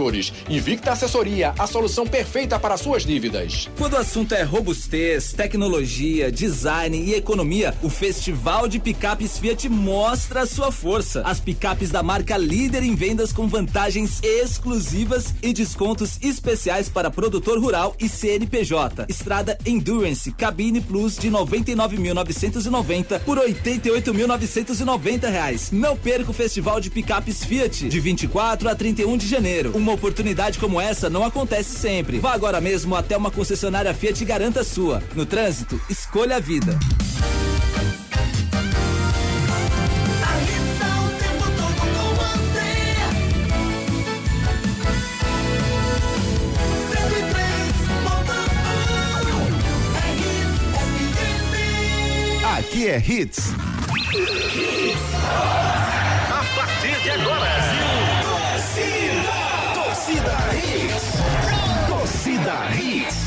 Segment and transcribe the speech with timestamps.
[0.00, 0.32] produtores.
[0.48, 3.68] Invicta Assessoria, a solução perfeita para suas dívidas.
[3.76, 10.42] Quando o assunto é robustez, tecnologia, design e economia, o Festival de Picapes Fiat mostra
[10.42, 11.22] a sua força.
[11.24, 17.58] As picapes da marca líder em vendas com vantagens exclusivas e descontos especiais para produtor
[17.58, 19.06] rural e CNPJ.
[19.08, 25.70] Estrada Endurance Cabine Plus de 99.990 por 88.990 reais.
[25.70, 29.72] Não perca o Festival de Picapes Fiat de 24 a 31 de janeiro.
[29.74, 32.18] Uma oportunidade como essa não acontece sempre.
[32.18, 35.02] Vá agora mesmo até uma concessionária Fiat e garanta a sua.
[35.14, 36.78] No trânsito, escolha a vida.
[52.58, 53.54] Aqui é Hits.
[56.30, 57.59] A partir de agora,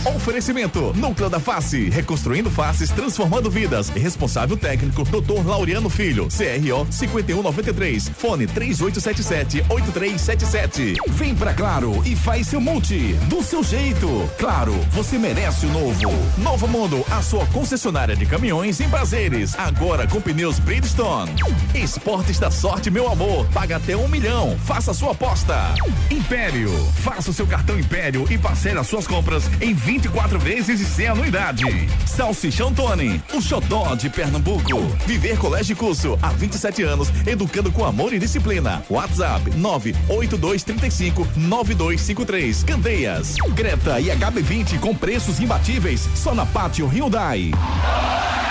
[0.06, 3.88] Oferecimento: Núcleo da Face, reconstruindo faces, transformando vidas.
[3.90, 5.46] Responsável técnico: Dr.
[5.46, 8.10] Laureano Filho, CRO 5193.
[8.10, 10.98] Fone 3877-8377.
[11.08, 14.30] Vem pra Claro e faz seu multi do seu jeito.
[14.38, 15.94] Claro, você merece o novo.
[16.38, 19.58] Novo Mundo, a sua concessionária de caminhões em prazeres.
[19.58, 21.32] Agora com pneus Bridgestone.
[21.74, 23.46] Esportes da sorte, meu amor.
[23.54, 24.58] Paga até um milhão.
[24.66, 25.74] Faça sua aposta.
[26.10, 30.86] Império, faça o seu cartão Império e parcele as suas compras em 24 vezes e
[30.86, 31.64] sem anuidade.
[32.08, 34.82] Salsichão Tony, o xodó de Pernambuco.
[35.06, 38.84] Viver Colégio e Curso, há 27 anos, educando com amor e disciplina.
[38.90, 42.64] WhatsApp 98235 9253.
[42.64, 43.36] Candeias.
[43.54, 47.52] Greta e HB20 com preços imbatíveis só na Pátio Hyundai.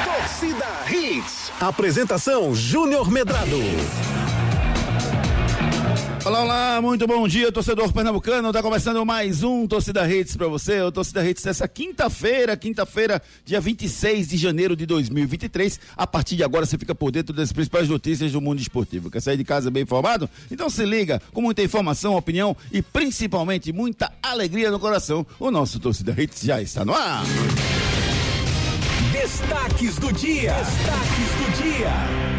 [0.05, 1.51] Torcida Hits.
[1.61, 3.59] Apresentação Júnior Medrado.
[6.25, 8.53] Olá, olá, muito bom dia, torcedor pernambucano.
[8.53, 10.81] Tá começando mais um Torcida Hits para você.
[10.81, 15.81] O Torcida Hits dessa quinta-feira, quinta-feira, dia 26 de janeiro de 2023.
[15.97, 19.11] A partir de agora você fica por dentro das principais notícias do mundo esportivo.
[19.11, 20.31] Quer sair de casa bem informado?
[20.49, 25.27] Então se liga, com muita informação, opinião e principalmente muita alegria no coração.
[25.41, 27.25] O nosso Torcida Hits já está no ar.
[29.11, 30.55] Destaques do dia.
[30.55, 32.32] Destaques do dia.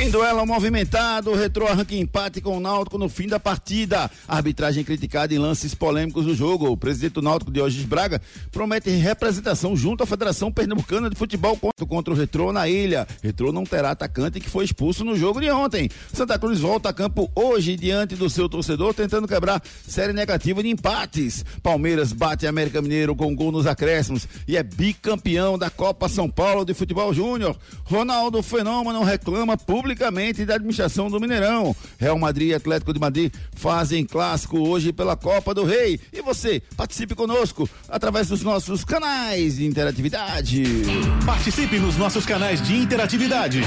[0.00, 4.10] Em duelo movimentado, o Retrô arranca empate com o Náutico no fim da partida.
[4.26, 6.70] Arbitragem criticada em lances polêmicos do jogo.
[6.70, 12.14] O presidente do Náutico, Diógenes Braga, promete representação junto à Federação Pernambucana de Futebol contra,
[12.14, 13.06] o Retrô na ilha.
[13.22, 15.88] Retrô não terá atacante que foi expulso no jogo de ontem.
[16.12, 20.70] Santa Cruz volta a campo hoje diante do seu torcedor, tentando quebrar série negativa de
[20.70, 21.44] empates.
[21.62, 26.64] Palmeiras bate América Mineiro com gol nos acréscimos e é bicampeão da Copa São Paulo
[26.64, 27.56] de Futebol Júnior.
[27.84, 31.74] Ronaldo Fenômeno reclama publicamente da administração do Mineirão.
[31.98, 35.98] Real Madrid e Atlético de Madrid fazem clássico hoje pela Copa do Rei.
[36.12, 40.64] E você, participe conosco através dos nossos canais de interatividade.
[41.24, 43.62] Participe nos nossos canais de interatividade.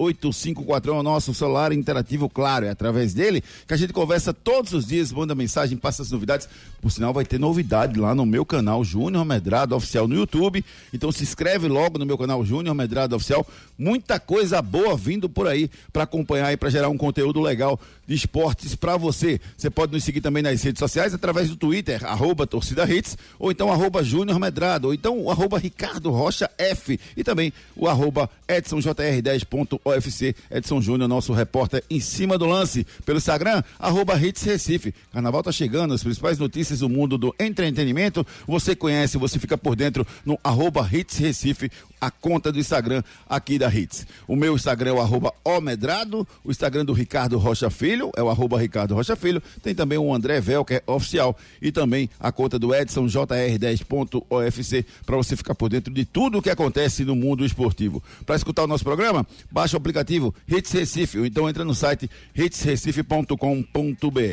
[0.00, 4.72] 992998541 é o nosso celular interativo, claro, é através dele que a gente conversa todos
[4.72, 6.48] os dias, manda mensagem, passa as novidades.
[6.82, 10.64] Por sinal, vai ter novidade lá no meu canal Júnior Medrado Oficial no YouTube.
[10.92, 13.46] Então se inscreve logo no meu canal Júnior Medrado Oficial.
[13.78, 18.14] Muita coisa boa vindo por aí para acompanhar e para gerar um conteúdo legal de
[18.14, 19.40] esportes para você.
[19.56, 23.50] Você pode nos seguir também nas redes sociais através do Twitter, arroba torcida hits, ou
[23.50, 28.30] então arroba Júnior Medrado, ou então o arroba Ricardo Rocha F e também o arroba
[28.48, 34.94] EdsonJR10.ofc, Edson Júnior, nosso repórter em cima do lance, pelo Instagram, arroba Hits Recife.
[35.12, 39.74] Carnaval tá chegando, as principais notícias do mundo do entretenimento, você conhece, você fica por
[39.74, 44.06] dentro no arroba Hits Recife, a conta do Instagram aqui da Hits.
[44.28, 48.28] O meu Instagram é o arroba Omedrado, o Instagram do Ricardo Rocha Filho é o
[48.28, 52.32] arroba Ricardo Rocha Filho, tem também o André Vel, que é oficial, e também a
[52.32, 57.14] conta do Edson JR10.ofc, para você ficar por dentro de tudo o que acontece no
[57.14, 58.02] mundo esportivo.
[58.24, 62.10] Para escutar o nosso programa, baixa o aplicativo Hits Recife, ou então entra no site
[62.34, 63.36] hitsrecife.com.br.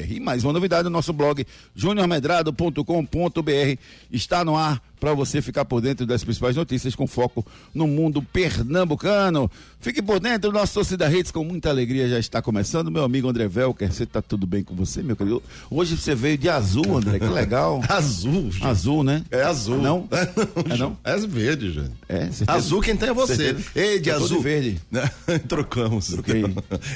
[0.09, 1.45] E mais uma novidade, o nosso blog
[1.75, 3.79] juniormedrado.com.br
[4.11, 7.45] está no ar para você ficar por dentro das principais notícias com foco
[7.75, 9.51] no mundo pernambucano.
[9.81, 12.89] Fique por dentro, nossa torcida Redes com muita alegria já está começando.
[12.89, 15.43] Meu amigo André Velker, você tá tudo bem com você, meu querido?
[15.69, 17.81] Hoje você veio de azul, André, que legal.
[17.89, 18.65] azul, gente.
[18.65, 19.25] Azul, né?
[19.29, 19.75] É azul.
[19.83, 20.07] Não?
[20.09, 20.97] é não?
[21.03, 21.91] É verde, gente.
[22.07, 22.51] É, certeza.
[22.53, 23.35] Azul quem tem é você.
[23.35, 23.69] Certeza.
[23.75, 24.37] Ei, de Eu azul.
[24.37, 24.81] de verde.
[25.49, 26.07] Trocamos.
[26.07, 26.45] Troquei.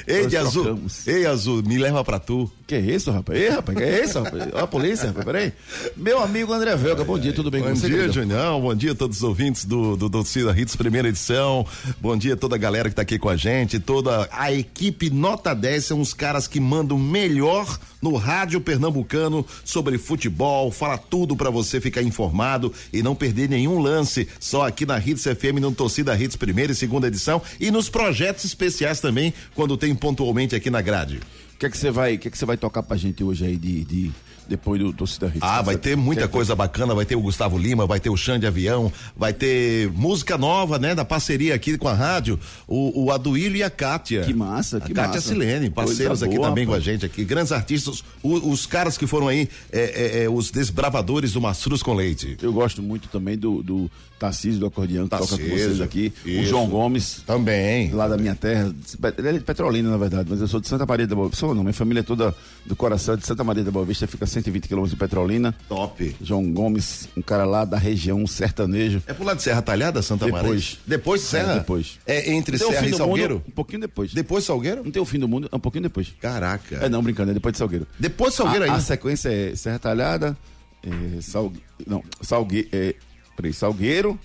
[0.06, 0.64] Ei, de azul.
[0.64, 1.06] trocamos.
[1.06, 2.50] Ei, azul, me leva pra tu.
[2.66, 3.38] Que é isso, rapaz?
[3.38, 4.48] Ei, rapaz, que é isso, rapaz?
[4.54, 5.52] Ó a polícia, rapaz, peraí.
[5.94, 8.12] Meu amigo André Velker, bom dia, tudo bem Bom com você, dia?
[8.12, 8.60] Junião.
[8.60, 11.66] Bom dia a todos os ouvintes do, do Torcida Hits, primeira edição.
[12.00, 13.80] Bom dia a toda a galera que tá aqui com a gente.
[13.80, 19.98] Toda a equipe Nota 10 são os caras que mandam melhor no rádio pernambucano sobre
[19.98, 20.70] futebol.
[20.70, 24.28] Fala tudo pra você ficar informado e não perder nenhum lance.
[24.38, 27.42] Só aqui na Hits FM, no Torcida Hits, primeira e segunda edição.
[27.58, 31.20] E nos projetos especiais também, quando tem pontualmente aqui na grade.
[31.54, 33.44] O que é que você vai, que é que você vai tocar pra gente hoje
[33.44, 34.12] aí de, de
[34.48, 35.38] depois do torcida Hits?
[35.42, 38.16] Ah, vai ter muita Quer- coisa bacana, vai ter o Gustavo Lima, vai ter o
[38.16, 43.12] Xande Avião, vai ter música nova, né, da parceria aqui com a rádio, o, o
[43.12, 44.22] Aduílio e a Kátia.
[44.22, 45.28] Que massa, que a Kátia massa.
[45.28, 48.96] Silene, parceiros Coisa aqui boa, também com a gente aqui, grandes artistas, o- os caras
[48.96, 49.80] que foram aí, é,
[50.20, 52.36] é, é, os desbravadores do Mastruz com Leite.
[52.42, 56.12] Eu gosto muito também do, do Tarcísio do acordeão que toca com Tarcísio, vocês aqui.
[56.24, 56.48] O isso.
[56.48, 57.90] João Gomes, Também.
[57.92, 58.74] lá da minha terra.
[59.18, 61.38] Ele é de Petrolina, na verdade, mas eu sou de Santa Maria da Boa Vista.
[61.46, 62.34] Sou não, minha família é toda
[62.66, 65.54] do coração de Santa Maria da Boa Vista, fica a 120 quilômetros de Petrolina.
[65.68, 66.16] Top.
[66.20, 69.02] João Gomes, um cara lá da região, um sertanejo.
[69.06, 70.44] É pro lado de Serra Talhada, Santa Depois.
[70.44, 70.78] Maria?
[70.86, 71.52] Depois de Serra?
[71.52, 71.98] É, depois.
[72.06, 73.34] É entre Tem Serra e Salgueiro?
[73.34, 74.12] mundo, um pouquinho depois.
[74.12, 74.84] Depois Salgueiro?
[74.84, 76.14] Não tem o fim do mundo, é um pouquinho depois.
[76.20, 76.76] Caraca.
[76.76, 77.86] É não, brincando, é depois de Salgueiro.
[77.98, 78.78] Depois de Salgueiro a, ainda?
[78.78, 80.36] a sequência é Serra Talhada,
[80.82, 81.62] é, Salgue...
[81.86, 82.68] não, Salgue...
[82.72, 82.94] é,
[83.36, 84.18] peraí, Salgueiro,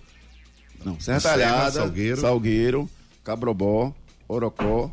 [0.86, 2.21] não, Serra Serra, Talhada, Salgueiro.
[2.21, 2.89] Salgueiro,
[3.24, 3.94] Cabrobó,
[4.27, 4.92] Orocó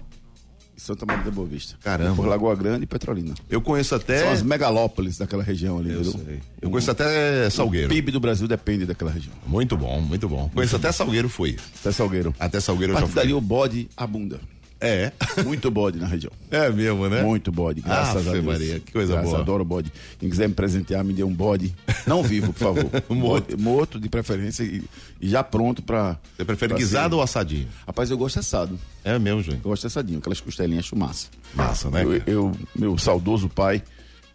[0.80, 1.76] Santa Maria da Boa Vista.
[1.82, 2.16] Caramba.
[2.16, 3.34] Por Lagoa Grande e Petrolina.
[3.50, 4.20] Eu conheço até...
[4.20, 6.40] São as megalópolis daquela região ali, Eu sei.
[6.60, 7.88] Eu conheço até O Salgueiro.
[7.88, 9.34] PIB do Brasil depende daquela região.
[9.46, 10.50] Muito bom, muito bom.
[10.54, 11.56] Conheço até Salgueiro fui.
[11.80, 12.34] Até Salgueiro.
[12.40, 13.22] Até Salgueiro eu A já partir fui.
[13.22, 14.40] dali o bode abunda.
[14.82, 15.12] É.
[15.44, 16.32] Muito bode na região.
[16.50, 17.22] É mesmo, né?
[17.22, 18.44] Muito bode, graças Ave a Deus.
[18.44, 19.42] Maria, que coisa Graças, boa.
[19.42, 19.92] Adoro bode.
[20.18, 21.72] Quem quiser me presentear, me dê um bode.
[22.06, 22.90] Não vivo, por favor.
[23.08, 23.50] Morto.
[23.50, 24.82] Bode- morto, de preferência, e,
[25.20, 26.18] e já pronto pra.
[26.36, 27.68] Você prefere pra guisado ser- ou assadinho?
[27.86, 28.78] Rapaz, eu gosto assado.
[29.04, 29.60] É mesmo, Júnior.
[29.64, 31.28] Eu gosto assadinho, aquelas costelinhas chumaça.
[31.54, 32.04] Massa, né?
[32.04, 33.82] Eu, eu- meu saudoso pai,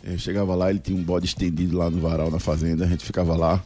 [0.04, 3.04] eh, chegava lá, ele tinha um bode estendido lá no varal, na fazenda, a gente
[3.06, 3.62] ficava lá.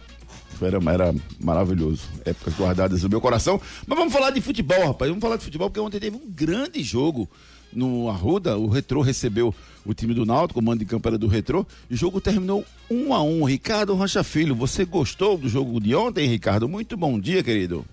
[0.62, 2.02] Era, era maravilhoso.
[2.26, 3.62] Épocas guardadas no meu coração.
[3.88, 5.10] Mas vamos falar de futebol, rapaz.
[5.10, 7.30] Vamos falar de futebol, porque ontem teve um grande jogo
[7.72, 8.58] no Arruda.
[8.58, 9.56] O Retrô recebeu
[9.92, 11.66] o time do Náutico, o mando de campo era do Retrô.
[11.90, 13.44] O jogo terminou um a um.
[13.44, 16.70] Ricardo Rocha Filho, você gostou do jogo de ontem, Ricardo?
[16.70, 17.86] Muito bom dia, querido.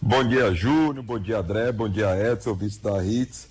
[0.00, 1.02] Bom dia, Júnior.
[1.02, 1.72] Bom dia, André.
[1.72, 3.48] Bom dia, Edson, vice da Hits.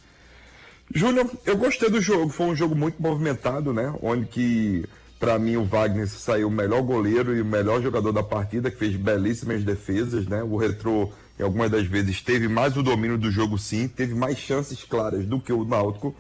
[0.93, 2.29] Júnior, eu gostei do jogo.
[2.29, 3.93] Foi um jogo muito movimentado, né?
[4.01, 4.85] Onde que,
[5.19, 8.77] pra mim, o Wagner saiu o melhor goleiro e o melhor jogador da partida, que
[8.77, 10.43] fez belíssimas defesas, né?
[10.43, 11.11] O Retrô,
[11.41, 13.87] algumas das vezes, teve mais o domínio do jogo, sim.
[13.87, 16.15] Teve mais chances claras do que o Náutico,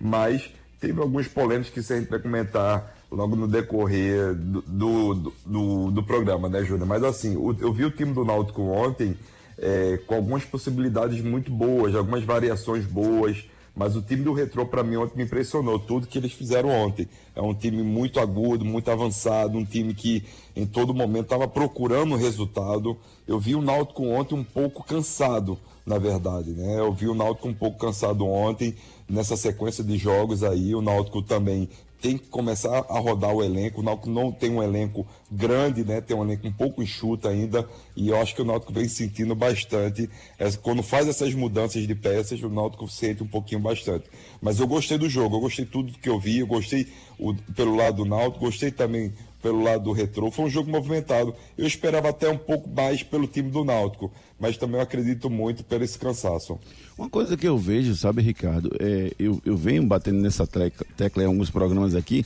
[0.00, 0.50] mas
[0.80, 6.48] teve alguns polêmicos que gente vai comentar logo no decorrer do, do, do, do programa,
[6.48, 6.86] né, Júnior?
[6.86, 9.16] Mas assim, o- eu vi o time do Náutico ontem
[9.58, 13.44] é, com algumas possibilidades muito boas, algumas variações boas,
[13.76, 17.06] mas o time do Retrô, para mim, ontem me impressionou, tudo que eles fizeram ontem.
[17.36, 20.24] É um time muito agudo, muito avançado, um time que
[20.56, 22.96] em todo momento estava procurando o resultado.
[23.28, 26.78] Eu vi o Náutico ontem um pouco cansado, na verdade, né?
[26.80, 28.74] Eu vi o Náutico um pouco cansado ontem,
[29.10, 31.68] nessa sequência de jogos aí, o Náutico também
[32.00, 33.80] tem que começar a rodar o elenco.
[33.80, 36.00] O Náutico não tem um elenco grande, né?
[36.00, 37.68] Tem um elenco um pouco enxuto ainda.
[37.94, 40.08] E eu acho que o Náutico vem sentindo bastante.
[40.38, 44.06] essa- Quando faz essas mudanças de peças, o Náutico sente um pouquinho bastante.
[44.40, 46.86] Mas eu gostei do jogo, eu gostei tudo que eu vi, eu gostei
[47.18, 50.30] o- pelo lado do Náutico, gostei também pelo lado do Retrô.
[50.30, 51.34] Foi um jogo movimentado.
[51.56, 55.84] Eu esperava até um pouco mais pelo time do Náutico, mas também acredito muito pelo
[55.84, 56.58] esse cansaço.
[56.96, 61.22] Uma coisa que eu vejo, sabe, Ricardo, é, eu, eu venho batendo nessa tecla, tecla
[61.22, 62.24] em alguns programas aqui,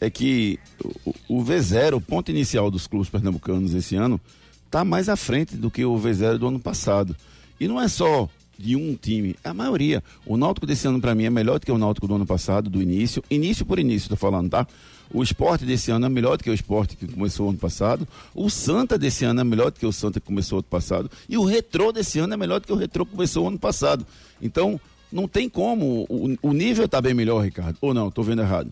[0.00, 0.58] é que
[1.04, 4.20] o, o V0, o ponto inicial dos clubes pernambucanos esse ano,
[4.64, 7.16] está mais à frente do que o V0 do ano passado.
[7.60, 8.28] E não é só
[8.58, 10.02] de um time, é a maioria.
[10.24, 12.70] O Náutico desse ano, para mim, é melhor do que o Náutico do ano passado,
[12.70, 13.22] do início.
[13.30, 14.66] Início por início, tô falando, tá?
[15.12, 18.06] O esporte desse ano é melhor do que o esporte que começou ano passado.
[18.34, 21.10] O Santa desse ano é melhor do que o Santa que começou ano passado.
[21.28, 24.06] E o Retrô desse ano é melhor do que o Retrô que começou ano passado.
[24.40, 24.80] Então,
[25.10, 26.06] não tem como.
[26.08, 27.76] O, o nível tá bem melhor, Ricardo.
[27.80, 28.10] Ou não?
[28.10, 28.70] Tô vendo errado.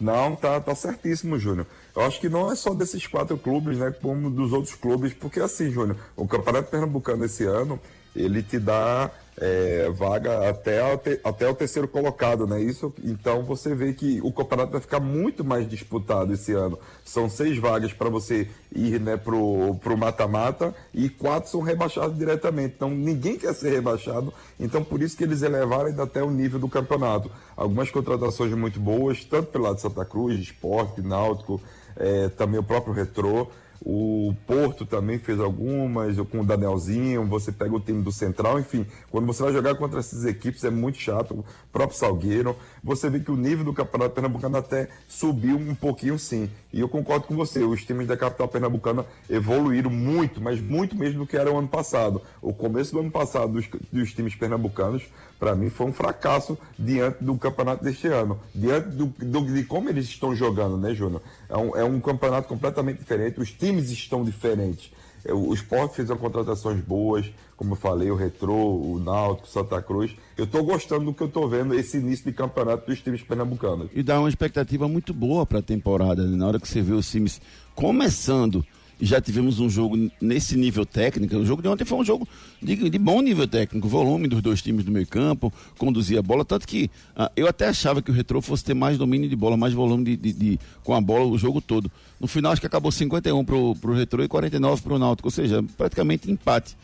[0.00, 1.66] Não, tá, tá certíssimo, Júnior.
[1.94, 5.40] Eu acho que não é só desses quatro clubes, né, como dos outros clubes, porque
[5.40, 7.78] assim, Júnior, o Campeonato Pernambucano esse ano,
[8.14, 10.80] ele te dá é, vaga até,
[11.24, 12.60] até o terceiro colocado, né?
[12.60, 16.78] Isso, então você vê que o campeonato vai ficar muito mais disputado esse ano.
[17.04, 22.74] São seis vagas para você ir né, pro, pro mata-mata e quatro são rebaixados diretamente.
[22.76, 24.32] Então ninguém quer ser rebaixado.
[24.58, 27.30] Então por isso que eles elevaram ainda até o nível do campeonato.
[27.56, 31.58] Algumas contratações muito boas, tanto pelo lado de Santa Cruz, Esporte, Náutico,
[31.96, 33.48] é, também o próprio Retrô.
[33.82, 38.86] O Porto também fez algumas, com o Danielzinho, você pega o time do Central, enfim,
[39.10, 43.20] quando você vai jogar contra essas equipes é muito chato, o próprio Salgueiro, você vê
[43.20, 46.50] que o nível do Campeonato Pernambucano até subiu um pouquinho sim.
[46.72, 51.20] E eu concordo com você, os times da capital pernambucana evoluíram muito, mas muito mesmo
[51.20, 52.22] do que era o ano passado.
[52.40, 55.02] O começo do ano passado dos, dos times pernambucanos,
[55.38, 59.88] para mim, foi um fracasso diante do campeonato deste ano, diante do, do, de como
[59.88, 61.22] eles estão jogando, né, Júnior?
[61.48, 64.92] É um, é um campeonato completamente diferente, os times estão diferentes.
[65.24, 70.16] É, o esporte fez contratações boas, como eu falei, o Retrô, o Náutico, Santa Cruz.
[70.34, 73.90] Eu estou gostando do que eu estou vendo esse início de campeonato dos times pernambucanos.
[73.94, 76.38] E dá uma expectativa muito boa para a temporada, né?
[76.38, 77.38] na hora que você vê os times
[77.74, 78.64] começando
[78.98, 81.36] já tivemos um jogo nesse nível técnico.
[81.36, 82.28] O jogo de ontem foi um jogo
[82.62, 86.44] de, de bom nível técnico, volume dos dois times do meio campo, conduzia a bola,
[86.44, 89.56] tanto que ah, eu até achava que o Retrô fosse ter mais domínio de bola,
[89.56, 91.90] mais volume de, de, de, com a bola o jogo todo.
[92.20, 95.64] No final acho que acabou 51 pro, pro Retrô e 49 pro Náutico, ou seja,
[95.78, 96.76] praticamente empate.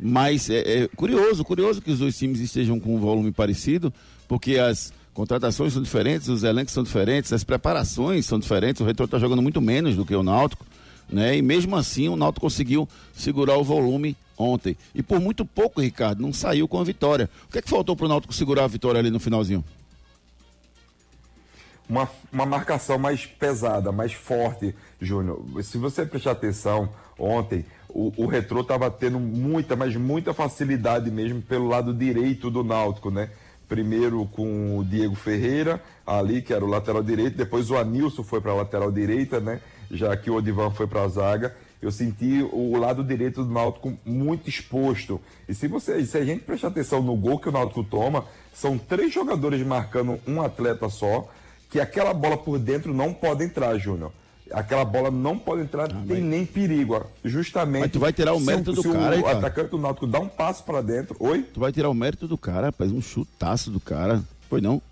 [0.00, 3.92] Mas é, é curioso, curioso que os dois times estejam com um volume parecido,
[4.26, 8.80] porque as contratações são diferentes, os elencos são diferentes, as preparações são diferentes.
[8.80, 10.64] O Retro está jogando muito menos do que o Náutico
[11.10, 11.36] né?
[11.36, 14.76] E mesmo assim o Náutico conseguiu segurar o volume ontem.
[14.94, 17.28] E por muito pouco, Ricardo, não saiu com a vitória.
[17.48, 19.64] O que é que faltou para o Náutico segurar a vitória ali no finalzinho?
[21.88, 25.44] Uma, uma marcação mais pesada, mais forte, Júnior.
[25.62, 26.88] Se você prestar atenção,
[27.18, 32.64] ontem o, o Retrô estava tendo muita, mas muita facilidade mesmo pelo lado direito do
[32.64, 33.30] Náutico, né?
[33.68, 38.40] Primeiro com o Diego Ferreira, ali, que era o lateral direito, depois o Anilson foi
[38.40, 39.60] para a lateral direita, né?
[39.90, 41.54] já que o Odivan foi para a zaga.
[41.82, 45.20] Eu senti o lado direito do Náutico muito exposto.
[45.48, 48.76] E se você, se a gente prestar atenção no gol que o Náutico toma, são
[48.76, 51.28] três jogadores marcando um atleta só,
[51.70, 54.12] que aquela bola por dentro não pode entrar, Júnior.
[54.52, 57.04] Aquela bola não pode entrar, ah, tem nem perigo.
[57.24, 57.82] Justamente.
[57.82, 59.16] Mas tu vai tirar o mérito se, do se cara.
[59.16, 61.16] Se o atacante do Náutico dá um passo para dentro.
[61.20, 61.42] Oi?
[61.42, 62.90] Tu vai tirar o mérito do cara, rapaz.
[62.90, 64.22] Um chutaço do cara.
[64.48, 64.82] Foi não?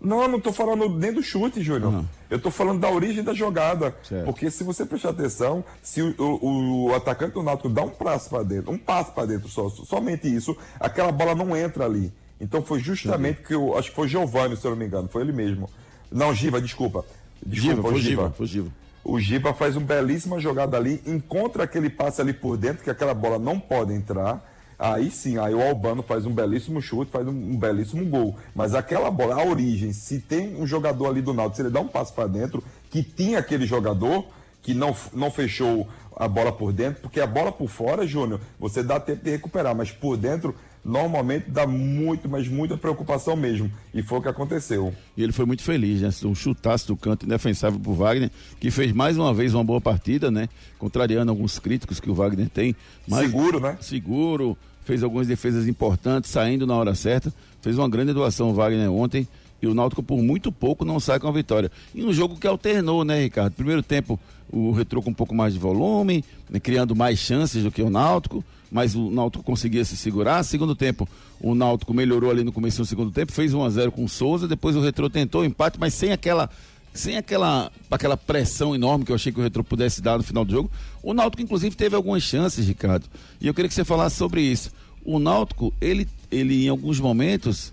[0.00, 1.92] Não, eu não estou falando nem do chute, Júnior.
[1.92, 2.04] Uhum.
[2.30, 3.94] Eu estou falando da origem da jogada.
[4.02, 4.26] Certo.
[4.26, 8.30] Porque se você prestar atenção, se o, o, o atacante do Náutico dá um passo
[8.30, 12.12] para dentro, um passo para dentro só, somente isso, aquela bola não entra ali.
[12.40, 15.22] Então foi justamente que eu acho que foi Giovanni, se eu não me engano, foi
[15.22, 15.68] ele mesmo.
[16.10, 17.04] Não, Giva, desculpa.
[17.44, 18.68] Desculpa, Giva, Giva.
[19.04, 23.14] O Giva faz uma belíssima jogada ali, encontra aquele passe ali por dentro, que aquela
[23.14, 24.42] bola não pode entrar
[24.78, 28.36] Aí sim, aí o Albano faz um belíssimo chute, faz um, um belíssimo gol.
[28.54, 31.80] Mas aquela bola, a origem, se tem um jogador ali do Náutico, se ele dá
[31.80, 34.24] um passo para dentro, que tinha aquele jogador
[34.62, 38.82] que não, não fechou a bola por dentro, porque a bola por fora, Júnior, você
[38.82, 40.54] dá tempo de recuperar, mas por dentro
[40.84, 43.70] normalmente dá muito, mas muita preocupação mesmo.
[43.92, 44.94] E foi o que aconteceu.
[45.16, 46.10] E ele foi muito feliz, né?
[46.24, 48.30] Um chutaço do canto indefensável pro Wagner,
[48.60, 50.48] que fez mais uma vez uma boa partida, né?
[50.78, 52.74] Contrariando alguns críticos que o Wagner tem.
[53.06, 53.76] Mas seguro, né?
[53.80, 57.32] Seguro, fez algumas defesas importantes, saindo na hora certa.
[57.60, 59.28] Fez uma grande doação o Wagner ontem.
[59.60, 61.70] E o Náutico, por muito pouco, não sai com a vitória.
[61.92, 63.54] E um jogo que alternou, né, Ricardo?
[63.54, 64.18] Primeiro tempo,
[64.50, 67.90] o Retrô com um pouco mais de volume, né, criando mais chances do que o
[67.90, 70.42] Náutico mas o Náutico conseguia se segurar.
[70.42, 71.08] Segundo tempo,
[71.40, 74.08] o Náutico melhorou ali no começo do segundo tempo, fez 1 a 0 com o
[74.08, 76.50] Souza, depois o Retro tentou o empate, mas sem aquela
[76.92, 80.44] sem aquela aquela pressão enorme que eu achei que o Retro pudesse dar no final
[80.44, 80.70] do jogo.
[81.02, 83.06] O Náutico inclusive teve algumas chances, Ricardo.
[83.40, 84.70] E eu queria que você falasse sobre isso.
[85.04, 87.72] O Náutico, ele ele em alguns momentos,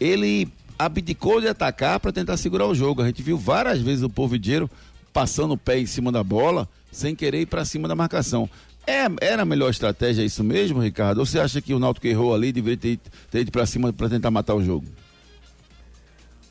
[0.00, 3.02] ele abdicou de atacar para tentar segurar o jogo.
[3.02, 4.70] A gente viu várias vezes o povo dinheiro
[5.12, 8.48] passando o pé em cima da bola, sem querer ir para cima da marcação.
[8.86, 11.18] É, era a melhor estratégia isso mesmo, Ricardo?
[11.18, 12.98] Ou você acha que o Náutico errou ali e deveria ter,
[13.30, 14.86] ter ido para cima para tentar matar o jogo?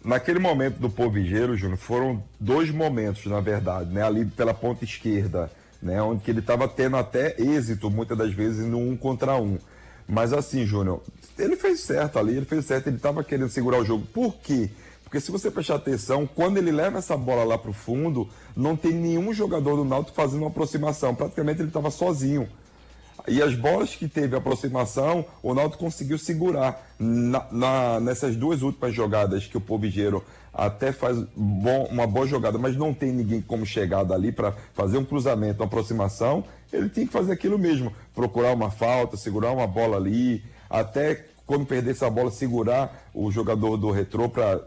[0.04, 4.02] Naquele momento do Povigeiro, Júnior, foram dois momentos, na verdade, né?
[4.02, 6.02] Ali pela ponta esquerda, né?
[6.02, 9.60] Onde ele estava tendo até êxito, muitas das vezes, no um contra um.
[10.08, 11.02] Mas assim, Júnior,
[11.38, 14.06] ele fez certo ali, ele fez certo, ele estava querendo segurar o jogo.
[14.08, 14.70] Por quê?
[15.12, 18.78] Porque se você prestar atenção, quando ele leva essa bola lá para o fundo, não
[18.78, 21.14] tem nenhum jogador do Náutico fazendo uma aproximação.
[21.14, 22.48] Praticamente ele estava sozinho.
[23.28, 26.96] E as bolas que teve aproximação, o Náutico conseguiu segurar.
[26.98, 32.58] Na, na, nessas duas últimas jogadas que o Pobigeiro até faz bom, uma boa jogada,
[32.58, 37.06] mas não tem ninguém como chegar dali para fazer um cruzamento, uma aproximação, ele tem
[37.06, 42.10] que fazer aquilo mesmo, procurar uma falta, segurar uma bola ali, até quando perder essa
[42.10, 44.62] bola, segurar o jogador do retrô para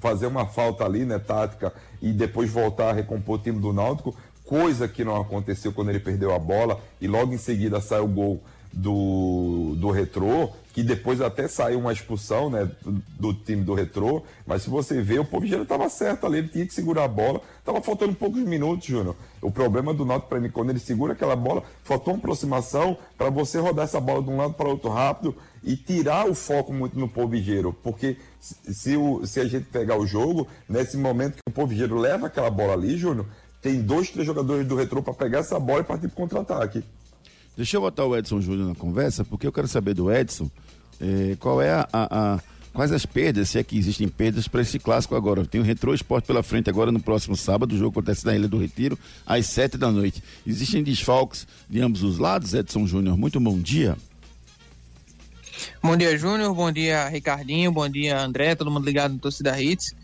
[0.00, 4.14] fazer uma falta ali, né, tática, e depois voltar a recompor o time do Náutico,
[4.44, 8.06] coisa que não aconteceu quando ele perdeu a bola e logo em seguida sai o
[8.06, 8.40] gol
[8.72, 12.70] do, do Retrô, que depois até saiu uma expulsão né,
[13.18, 16.66] do, time do Retrô, mas se você vê, o Povigeiro estava certo ali, ele tinha
[16.66, 19.16] que segurar a bola, estava faltando poucos minutos, Júnior.
[19.40, 23.30] O problema do Náutico para mim, quando ele segura aquela bola, faltou uma aproximação para
[23.30, 25.34] você rodar essa bola de um lado para outro rápido
[25.66, 30.06] e tirar o foco muito no Povigeiro, porque se, o, se a gente pegar o
[30.06, 33.26] jogo, nesse momento que o Povigeiro leva aquela bola ali, Júnior,
[33.60, 36.84] tem dois, três jogadores do Retrô para pegar essa bola e partir para contra-ataque.
[37.56, 40.48] Deixa eu botar o Edson Júnior na conversa, porque eu quero saber do Edson
[41.00, 42.40] eh, qual é a, a,
[42.72, 45.44] quais as perdas, se é que existem perdas para esse clássico agora.
[45.44, 48.46] Tem o Retrô Esporte pela frente agora no próximo sábado, o jogo acontece na Ilha
[48.46, 48.96] do Retiro,
[49.26, 50.22] às sete da noite.
[50.46, 53.16] Existem desfalques de ambos os lados, Edson Júnior?
[53.16, 53.96] Muito bom dia.
[55.82, 56.54] Bom dia, Júnior.
[56.54, 57.72] Bom dia, Ricardinho.
[57.72, 58.54] Bom dia, André.
[58.54, 59.94] Todo mundo ligado no Torcida Hits.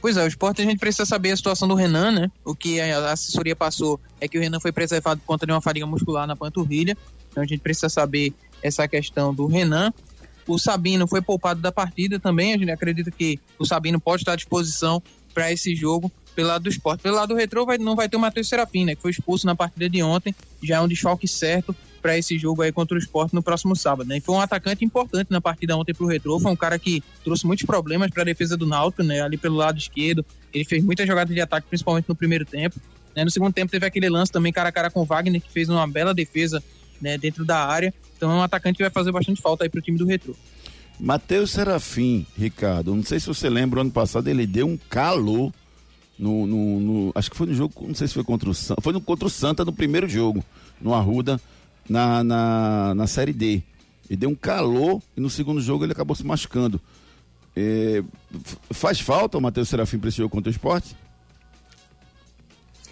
[0.00, 2.30] Pois é, o esporte a gente precisa saber a situação do Renan, né?
[2.44, 5.60] O que a assessoria passou é que o Renan foi preservado por conta de uma
[5.60, 6.96] fadiga muscular na panturrilha.
[7.30, 9.92] Então a gente precisa saber essa questão do Renan.
[10.46, 12.54] O Sabino foi poupado da partida também.
[12.54, 15.02] A gente acredita que o Sabino pode estar à disposição
[15.34, 17.02] para esse jogo pelo lado do esporte.
[17.02, 18.94] Pelo lado do retrô vai, não vai ter o Matheus Serapim, né?
[18.94, 20.34] Que foi expulso na partida de ontem.
[20.62, 24.08] Já é um desfalque certo para esse jogo aí contra o esporte no próximo sábado.
[24.08, 24.16] Né?
[24.18, 27.02] E foi um atacante importante na partida ontem para o Retrô, foi um cara que
[27.22, 29.20] trouxe muitos problemas para a defesa do Náutico, né?
[29.20, 30.24] ali pelo lado esquerdo.
[30.52, 32.80] Ele fez muitas jogadas de ataque, principalmente no primeiro tempo.
[33.14, 33.24] Né?
[33.24, 35.68] No segundo tempo teve aquele lance também cara a cara com o Wagner, que fez
[35.68, 36.62] uma bela defesa
[37.00, 37.92] né, dentro da área.
[38.16, 40.34] Então é um atacante que vai fazer bastante falta aí para o time do Retrô.
[40.98, 45.50] Matheus Serafim, Ricardo, não sei se você lembra, ano passado ele deu um calor
[46.20, 48.82] no, no, no, acho que foi no jogo, não sei se foi contra o Santa,
[48.82, 50.44] foi no, contra o Santa no primeiro jogo,
[50.78, 51.40] no Arruda,
[51.88, 53.62] na, na, na Série D.
[54.08, 56.80] Ele deu um calor e no segundo jogo ele acabou se machucando.
[57.56, 58.02] É,
[58.70, 60.94] faz falta o Matheus Serafim para esse jogo contra o esporte?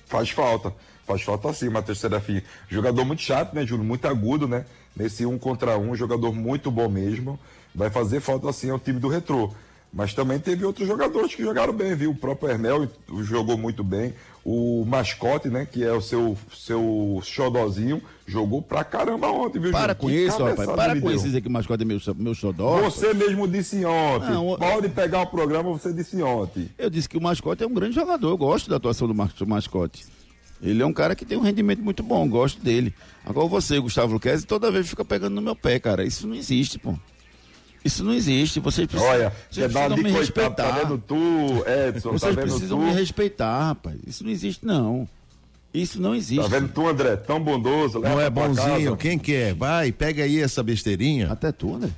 [0.06, 0.72] Faz falta.
[1.06, 2.40] Faz falta sim, Matheus Serafim.
[2.68, 3.84] Jogador muito chato, né, Júlio?
[3.84, 4.64] Muito agudo, né?
[4.96, 7.38] Nesse um contra um, jogador muito bom mesmo.
[7.74, 9.52] Vai fazer falta sim ao time do Retrô.
[9.92, 12.10] Mas também teve outros jogadores que jogaram bem, viu?
[12.10, 12.88] O próprio Hermel
[13.22, 14.14] jogou muito bem.
[14.44, 15.66] O mascote, né?
[15.70, 19.72] Que é o seu, seu xodozinho, jogou pra caramba ontem, viu?
[19.72, 20.70] Para com isso, rapaz.
[20.70, 22.80] Para com isso dizer que o mascote é meu, meu xodó.
[22.82, 24.30] Você mesmo disse ontem.
[24.30, 26.70] Não, Pode pegar o programa, você disse ontem.
[26.78, 28.28] Eu disse que o mascote é um grande jogador.
[28.28, 30.06] Eu gosto da atuação do mascote.
[30.60, 32.92] Ele é um cara que tem um rendimento muito bom, gosto dele.
[33.24, 36.04] Agora você, Gustavo Luquezzi, toda vez fica pegando no meu pé, cara.
[36.04, 36.94] Isso não existe, pô.
[37.88, 38.60] Isso não existe.
[38.60, 40.54] Vocês precisam, Olha, vocês precisam me coitado, respeitar.
[40.54, 42.10] Tá vendo tu, Edson?
[42.10, 42.84] Vocês tá vendo precisam tu?
[42.84, 43.96] me respeitar, rapaz.
[44.06, 45.08] Isso não existe, não.
[45.72, 46.42] Isso não existe.
[46.42, 47.16] Tá vendo tu, André?
[47.16, 47.98] Tão bondoso.
[48.00, 48.96] Não é bonzinho, casa.
[48.96, 49.54] quem quer?
[49.54, 51.30] Vai, pega aí essa besteirinha.
[51.30, 51.90] Até tu, né?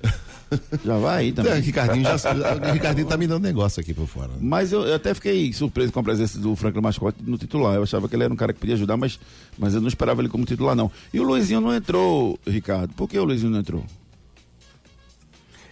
[0.84, 1.54] Já vai aí É, também.
[1.62, 4.30] Ricardinho, já, já- Ricardinho tá me dando negócio aqui por fora.
[4.40, 7.76] Mas eu, eu até fiquei surpreso com a presença do Franklin Mascote no titular.
[7.76, 9.18] Eu achava que ele era um cara que podia ajudar, mas,
[9.56, 10.90] mas eu não esperava ele como titular, não.
[11.14, 12.92] E o Luizinho não entrou, Ricardo.
[12.94, 13.84] Por que o Luizinho não entrou?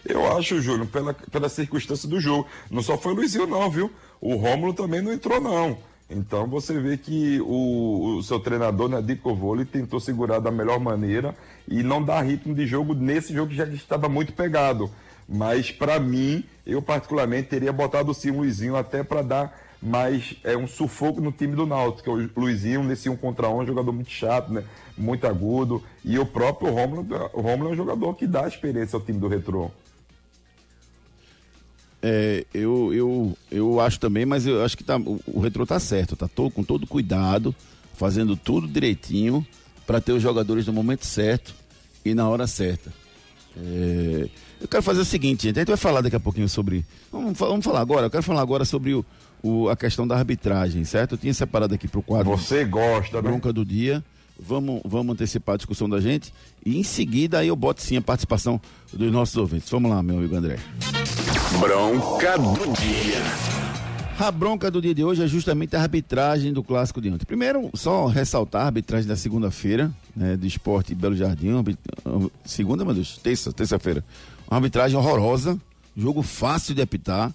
[0.09, 2.47] Eu acho, Júlio, pela, pela circunstância do jogo.
[2.71, 3.91] Não só foi o Luizinho, não, viu?
[4.21, 5.77] O Rômulo também não entrou, não.
[6.11, 10.81] Então você vê que o, o seu treinador, né, Dico Voli, tentou segurar da melhor
[10.81, 11.37] maneira
[11.69, 14.91] e não dar ritmo de jogo nesse jogo que já estava muito pegado.
[15.29, 20.57] Mas para mim, eu particularmente teria botado sim o Luizinho até para dar mais é,
[20.57, 22.11] um sufoco no time do Náutico.
[22.11, 24.65] O Luizinho, nesse um contra um, é um jogador muito chato, né?
[24.97, 25.83] Muito agudo.
[26.03, 29.29] E o próprio Rômulo, o Rômulo é um jogador que dá experiência ao time do
[29.29, 29.71] Retrô.
[32.01, 35.81] É, eu, eu, eu acho também, mas eu acho que tá, o, o retrô tá
[35.81, 37.55] certo, tá todo, com todo cuidado,
[37.95, 39.45] fazendo tudo direitinho
[39.87, 41.53] para ter os jogadores no momento certo
[42.05, 42.93] e na hora certa.
[43.57, 44.29] É,
[44.61, 46.85] eu quero fazer o seguinte, gente, a gente vai falar daqui a pouquinho sobre.
[47.11, 49.05] Vamos, vamos falar agora, eu quero falar agora sobre o,
[49.43, 51.13] o- a questão da arbitragem, certo?
[51.13, 53.23] Eu tinha separado aqui pro quadro Você gosta, né?
[53.29, 54.05] bronca do dia.
[54.41, 56.33] Vamos, vamos antecipar a discussão da gente
[56.65, 58.61] e em seguida aí eu boto sim a participação
[58.93, 59.69] dos nossos ouvintes.
[59.71, 60.59] Vamos lá, meu amigo André.
[61.61, 63.23] Bronca do dia.
[64.19, 67.25] A bronca do dia de hoje é justamente a arbitragem do clássico de ontem.
[67.25, 71.57] Primeiro, só ressaltar a arbitragem da segunda-feira, né, do esporte Belo Jardim.
[71.57, 74.05] arbit- uma- Segunda, meu Deus, terça, terça-feira.
[74.51, 75.57] Uma arbitragem horrorosa,
[75.97, 77.33] jogo fácil de apitar.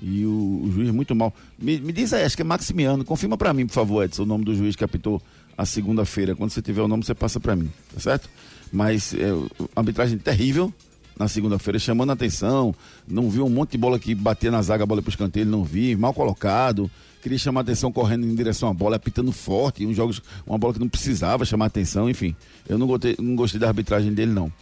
[0.00, 1.34] E o, o juiz muito mal.
[1.58, 3.04] Me, me diz aí, acho que é Maximiano.
[3.04, 5.20] Confirma pra mim, por favor, Edson, o nome do juiz que apitou
[5.58, 6.36] a segunda-feira.
[6.36, 8.30] Quando você tiver o nome, você passa para mim, tá certo?
[8.72, 9.26] Mas é,
[9.74, 10.72] arbitragem terrível
[11.18, 12.72] na segunda-feira, chamando a atenção.
[13.06, 15.50] Não viu um monte de bola que batia na zaga, a bola pro escanteio, ele
[15.50, 16.88] não vi, mal colocado.
[17.20, 20.74] Queria chamar a atenção correndo em direção à bola, apitando forte, uns jogos, uma bola
[20.74, 22.36] que não precisava chamar a atenção, enfim.
[22.68, 24.52] Eu não gostei, não gostei da arbitragem dele, não.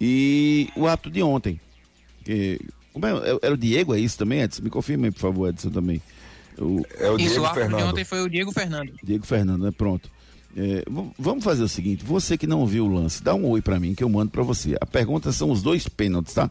[0.00, 1.60] E o ato de ontem.
[2.24, 2.60] Que,
[2.92, 4.64] como é, é era o Diego, é isso também, Edson?
[4.64, 6.02] Me confirme aí, por favor, Edson, também.
[6.58, 7.90] O, é o Isso, Diego o árbitro de Fernando.
[7.90, 8.92] ontem foi o Diego Fernando.
[9.04, 9.70] Diego Fernando, né?
[9.70, 10.10] Pronto.
[10.56, 10.84] É,
[11.18, 13.94] vamos fazer o seguinte: você que não viu o lance, dá um oi pra mim
[13.94, 14.76] que eu mando pra você.
[14.80, 16.50] A pergunta são os dois pênaltis, tá?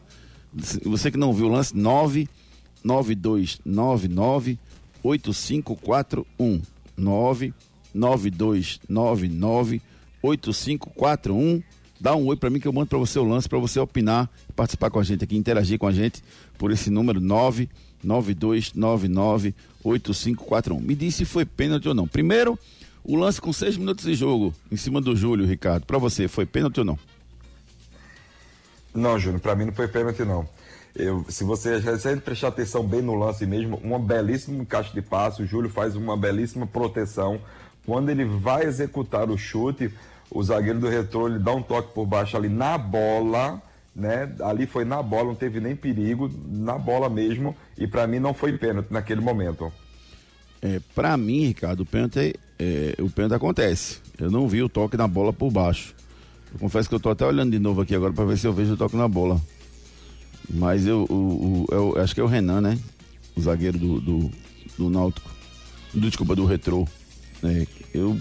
[0.84, 4.58] Você que não viu o lance, 99299
[5.02, 6.60] 8541
[6.96, 9.80] 99299
[10.22, 11.62] 8541
[12.02, 14.28] Dá um oi pra mim que eu mando pra você o lance, pra você opinar,
[14.56, 16.20] participar com a gente aqui, interagir com a gente
[16.58, 20.80] por esse número 99299 8541.
[20.80, 22.08] Me diz se foi pênalti ou não.
[22.08, 22.58] Primeiro,
[23.04, 25.84] o lance com seis minutos de jogo em cima do Júlio, Ricardo.
[25.86, 26.98] Pra você, foi pênalti ou não?
[28.94, 30.46] Não, Júnior, pra mim não foi pênalti, não.
[30.94, 34.92] Eu, se você se a gente prestar atenção bem no lance mesmo, uma belíssima encaixe
[34.92, 37.40] de passe, o Júlio faz uma belíssima proteção.
[37.86, 39.92] Quando ele vai executar o chute,
[40.30, 43.60] o zagueiro do retrô ele dá um toque por baixo ali na bola,
[43.96, 44.30] né?
[44.42, 48.34] Ali foi na bola, não teve nem perigo, na bola mesmo, e pra mim não
[48.34, 49.72] foi pênalti naquele momento.
[50.60, 52.34] É, pra mim, Ricardo, o pênalti,
[52.98, 53.98] é, o pênalti acontece.
[54.18, 55.94] Eu não vi o toque na bola por baixo.
[56.52, 58.52] Eu confesso que eu tô até olhando de novo aqui agora pra ver se eu
[58.52, 59.40] vejo o toque na bola.
[60.50, 62.78] Mas eu, o, o- eu acho que é o Renan, né?
[63.36, 64.30] O zagueiro do, do,
[64.78, 65.30] do Náutico.
[65.94, 66.86] Do, desculpa, do Retrô.
[67.42, 68.18] É, eu,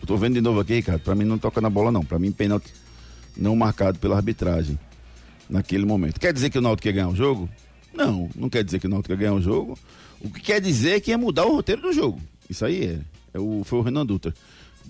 [0.00, 1.00] eu tô vendo de novo aqui, Ricardo.
[1.02, 2.04] Pra mim não toca na bola, não.
[2.04, 2.72] Pra mim, pênalti
[3.36, 4.78] não marcado pela arbitragem
[5.48, 6.20] naquele momento.
[6.20, 7.48] Quer dizer que o Náutico ia ganhar o jogo?
[7.94, 9.78] Não, não quer dizer que o Náutico ia ganhar o jogo.
[10.20, 12.20] O que quer dizer é que ia mudar o roteiro do jogo.
[12.48, 12.98] Isso aí é.
[13.32, 14.34] É o, foi o Renan Dutra.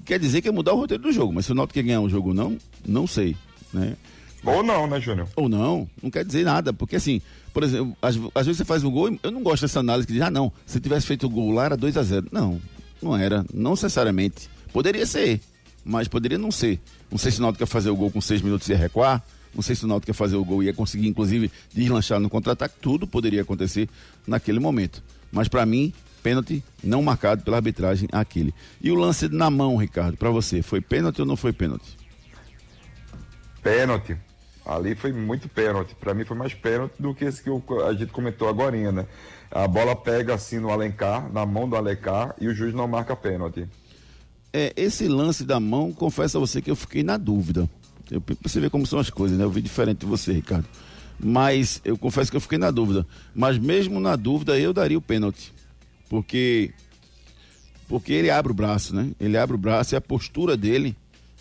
[0.05, 2.00] Quer dizer que ia mudar o roteiro do jogo, mas se o Náutico ia ganhar
[2.00, 3.37] o jogo ou não, não sei,
[3.72, 3.96] né?
[4.44, 5.29] Ou não, né, Júnior?
[5.37, 7.20] Ou não, não quer dizer nada, porque assim,
[7.53, 10.14] por exemplo, às, às vezes você faz um gol, eu não gosto dessa análise que
[10.14, 12.61] diz, ah não, se tivesse feito o gol lá era 2 a 0 Não,
[13.03, 14.48] não era, não necessariamente.
[14.72, 15.40] Poderia ser,
[15.85, 16.81] mas poderia não ser.
[17.11, 19.22] Não sei se o Náutico ia fazer o gol com seis minutos e recuar,
[19.55, 22.31] não sei se o Náutico ia fazer o gol e ia conseguir, inclusive, deslanchar no
[22.31, 23.88] contra-ataque, tudo poderia acontecer
[24.26, 25.03] naquele momento.
[25.33, 25.92] Mas para mim,
[26.23, 28.55] pênalti não marcado pela arbitragem aquele.
[28.81, 31.97] E o lance na mão, Ricardo, para você, foi pênalti ou não foi pênalti?
[33.63, 34.17] Pênalti.
[34.65, 35.95] Ali foi muito pênalti.
[35.95, 37.51] Pra mim foi mais pênalti do que esse que
[37.85, 39.07] a gente comentou agora, né?
[39.51, 43.17] A bola pega assim no Alencar, na mão do Alencar, e o juiz não marca
[43.17, 43.67] pênalti.
[44.53, 47.69] É, esse lance da mão, confesso a você que eu fiquei na dúvida.
[48.11, 49.45] Eu, você ver como são as coisas, né?
[49.45, 50.67] Eu vi diferente de você, Ricardo.
[51.19, 53.07] Mas eu confesso que eu fiquei na dúvida.
[53.35, 55.53] Mas mesmo na dúvida, eu daria o pênalti.
[56.11, 56.73] Porque.
[57.88, 59.12] Porque ele abre o braço, né?
[59.18, 60.94] Ele abre o braço e a postura dele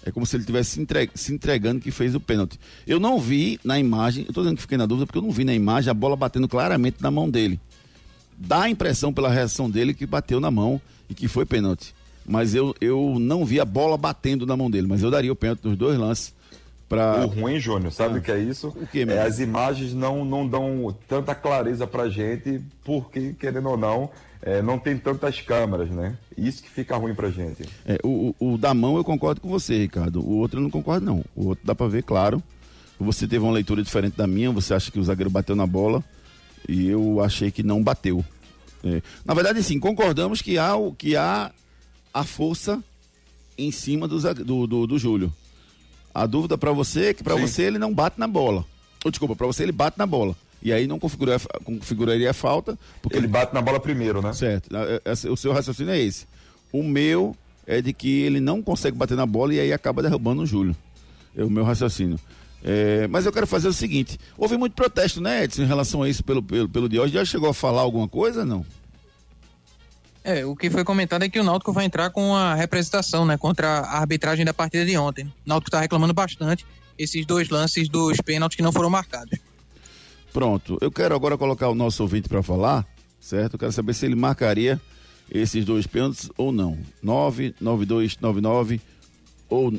[0.06, 2.58] é como se ele estivesse se, entre- se entregando que fez o pênalti.
[2.88, 5.30] Eu não vi na imagem, eu tô dizendo que fiquei na dúvida porque eu não
[5.32, 7.60] vi na imagem a bola batendo claramente na mão dele
[8.40, 11.94] dá a impressão pela reação dele que bateu na mão e que foi pênalti.
[12.26, 15.36] Mas eu, eu não vi a bola batendo na mão dele, mas eu daria o
[15.36, 16.34] pênalti nos dois lances
[16.88, 18.74] para O ruim, Júnior, sabe o que é isso?
[18.76, 18.84] Ah.
[18.84, 23.78] O quê, é, as imagens não, não dão tanta clareza pra gente, porque, querendo ou
[23.78, 24.10] não,
[24.42, 26.18] é, não tem tantas câmeras, né?
[26.38, 27.64] Isso que fica ruim pra gente.
[27.86, 30.22] É, o, o, o da mão eu concordo com você, Ricardo.
[30.22, 31.24] O outro eu não concordo, não.
[31.36, 32.42] O outro dá pra ver, claro.
[33.00, 36.04] Você teve uma leitura diferente da minha, você acha que o zagueiro bateu na bola
[36.68, 38.24] e eu achei que não bateu.
[38.84, 41.52] É, na verdade, sim, concordamos que há, o- que há
[42.14, 42.82] a força
[43.58, 45.34] em cima do, do, do, do Júlio.
[46.14, 47.42] A dúvida pra você é que pra Sim.
[47.42, 48.66] você ele não bate na bola.
[49.06, 50.36] Ou, desculpa, pra você ele bate na bola.
[50.62, 54.34] E aí não configura, configuraria a falta, porque Ele bate na bola primeiro, né?
[54.34, 54.70] Certo.
[54.76, 56.28] É, é, O seu raciocínio é esse.
[56.72, 60.42] O meu é de que ele não consegue bater na bola e aí acaba derrubando
[60.42, 60.76] o Júlio.
[61.36, 62.20] É o meu raciocínio.
[62.64, 66.10] É, mas eu quero fazer o seguinte: houve muito protesto, né, Edson, em relação a
[66.10, 67.14] isso pelo, pelo, pelo Diógenes.
[67.14, 68.44] Já chegou a falar alguma coisa?
[68.44, 68.66] Não?
[70.24, 73.38] É, o que foi comentado é que o Náutico vai entrar com a representação, né,
[73.38, 75.26] contra a arbitragem da partida de ontem.
[75.26, 76.66] O Náutico tá reclamando bastante
[76.98, 79.40] esses dois lances dos pênaltis que não foram marcados.
[80.34, 80.78] Pronto.
[80.82, 82.86] Eu quero agora colocar o nosso ouvinte para falar,
[83.20, 83.54] certo?
[83.54, 84.80] Eu quero saber se ele marcaria
[85.32, 86.78] esses dois pênaltis ou não.
[87.02, 88.82] 99299
[89.50, 89.74] ou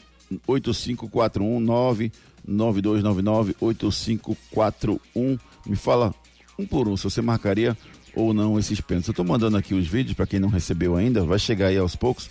[0.47, 5.39] 8541 99299 8541.
[5.67, 6.15] Me fala
[6.59, 7.77] um por um se você marcaria
[8.15, 9.09] ou não esses pênaltis.
[9.09, 11.95] Eu estou mandando aqui os vídeos para quem não recebeu ainda, vai chegar aí aos
[11.95, 12.29] poucos.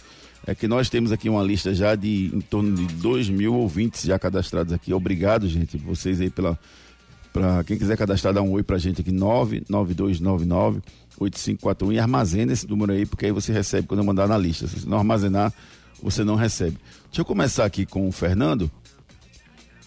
[0.47, 4.03] É que nós temos aqui uma lista já de em torno de 2 mil ouvintes
[4.03, 4.93] já cadastrados aqui.
[4.93, 6.57] Obrigado, gente, vocês aí pela
[7.31, 10.81] para quem quiser cadastrar, dá um oi pra gente aqui, 99299
[11.19, 14.67] 8541 e armazena esse número aí, porque aí você recebe quando eu mandar na lista.
[14.67, 15.53] Se não armazenar,
[16.01, 16.77] você não recebe.
[17.07, 18.71] Deixa eu começar aqui com o Fernando.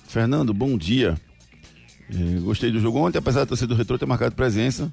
[0.07, 1.18] Fernando, bom dia.
[2.11, 4.92] É, gostei do jogo ontem, apesar da torcida do Retrô ter marcado presença.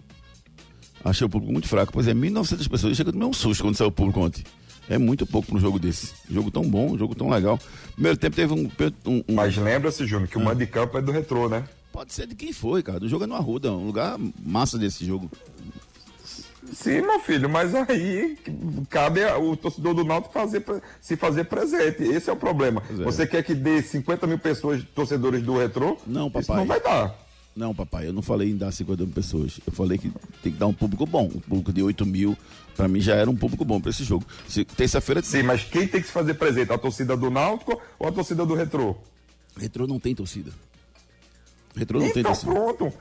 [1.04, 1.92] Achei o público muito fraco.
[1.92, 2.98] Pois é, 1.900 pessoas.
[2.98, 4.44] Chega a tomar um susto quando saiu o público ontem.
[4.90, 6.14] É muito pouco para um jogo desse.
[6.30, 7.60] Jogo tão bom, jogo tão legal.
[7.94, 8.70] Primeiro tempo teve um.
[9.06, 9.36] um, um...
[9.36, 11.64] Mas lembra-se, Júnior, que o mando de campo é do retrô, né?
[11.92, 13.04] Pode ser de quem foi, cara.
[13.04, 15.30] O jogo é no Arruda, um lugar massa desse jogo.
[16.74, 18.38] Sim, meu filho, mas aí
[18.90, 20.64] cabe o torcedor do Náutico fazer,
[21.02, 22.04] se fazer presente.
[22.04, 22.84] Esse é o problema.
[22.92, 23.04] É.
[23.04, 25.98] Você quer que dê 50 mil pessoas, torcedores do retrô?
[26.06, 26.42] Não, papai.
[26.42, 27.30] Isso não vai dar.
[27.56, 29.60] Não, papai, eu não falei em dar 50 mil pessoas.
[29.66, 30.12] Eu falei que
[30.44, 31.26] tem que dar um público bom.
[31.26, 32.38] Um público de 8 mil,
[32.76, 34.26] para mim já era um público bom para esse jogo.
[34.78, 35.22] Terça-feira.
[35.24, 36.72] Sim, mas quem tem que se fazer presente?
[36.72, 38.96] A torcida do Náutico ou a torcida do Retrô?
[39.58, 40.52] Retrô não tem torcida.
[41.76, 42.52] Retrô não então, tem torcida.
[42.52, 42.94] pronto.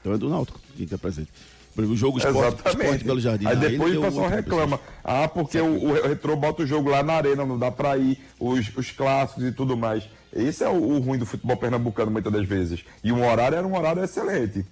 [0.00, 1.30] Então é do Náutico quem está presente.
[1.76, 3.46] O jogo esporte, esporte Belo Jardim.
[3.46, 4.80] Aí depois o pessoal reclama.
[5.04, 8.18] Ah, porque o, o Retrô bota o jogo lá na arena, não dá para ir,
[8.38, 10.04] os, os clássicos e tudo mais.
[10.32, 12.84] Esse é o, o, ruim do futebol pernambucano muitas das vezes.
[13.02, 14.64] E um horário era um horário excelente.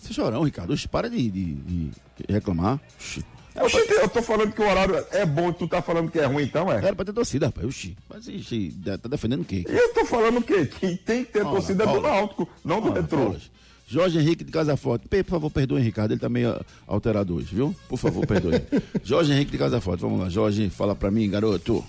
[0.00, 0.72] Você chorão, Ricardo.
[0.72, 1.92] Oxe, para de, de, de
[2.28, 2.80] reclamar.
[2.96, 3.24] Oxi.
[3.62, 6.26] Oxi, eu tô falando que o horário é bom e tu tá falando que é
[6.26, 6.76] ruim, então, é?
[6.76, 7.66] Era pra ter torcida, rapaz.
[7.66, 7.96] Oxi.
[8.08, 9.64] Mas oxi, tá defendendo o quê?
[9.68, 10.66] E eu tô falando o quê?
[10.66, 12.00] Que tem que ter Olha, torcida Paula.
[12.00, 13.34] do Náutico, não do Retrô.
[13.86, 15.08] Jorge Henrique de Casa Forte.
[15.08, 16.12] Por favor, perdoe, Ricardo.
[16.12, 17.74] Ele tá meio alterado hoje, viu?
[17.88, 18.62] Por favor, perdoe.
[19.02, 20.00] Jorge Henrique de Casa Forte.
[20.00, 21.84] Vamos lá, Jorge, fala pra mim, garoto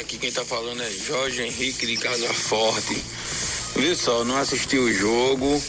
[0.00, 3.00] aqui quem tá falando é Jorge Henrique de Casa Forte.
[3.76, 5.62] Viu só, não assisti o jogo,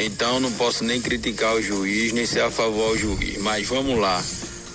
[0.00, 3.38] então não posso nem criticar o juiz, nem ser a favor ao juiz.
[3.38, 4.22] Mas vamos lá.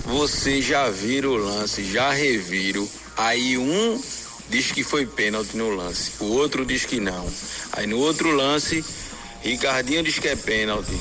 [0.05, 2.87] Vocês já viram o lance, já reviram.
[3.17, 4.01] Aí um
[4.49, 7.29] diz que foi pênalti no lance, o outro diz que não.
[7.73, 8.83] Aí no outro lance,
[9.41, 10.97] Ricardinho diz que é pênalti.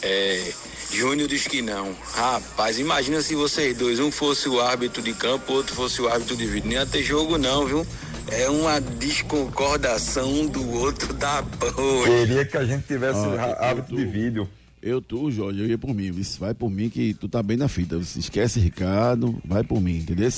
[0.00, 0.52] É,
[0.90, 1.94] Júnior diz que não.
[2.14, 6.36] Rapaz, imagina se vocês dois, um fosse o árbitro de campo, outro fosse o árbitro
[6.36, 6.66] de vídeo.
[6.66, 7.86] Não ia ter jogo não, viu?
[8.28, 12.04] É uma desconcordação um do outro da boa.
[12.04, 14.48] Queria que a gente tivesse ah, árbitro de vídeo.
[14.82, 16.10] Eu, tu, Jorge, eu ia por mim.
[16.38, 17.96] Vai por mim que tu tá bem na fita.
[17.96, 20.30] Esquece, Ricardo, vai por mim, entendeu?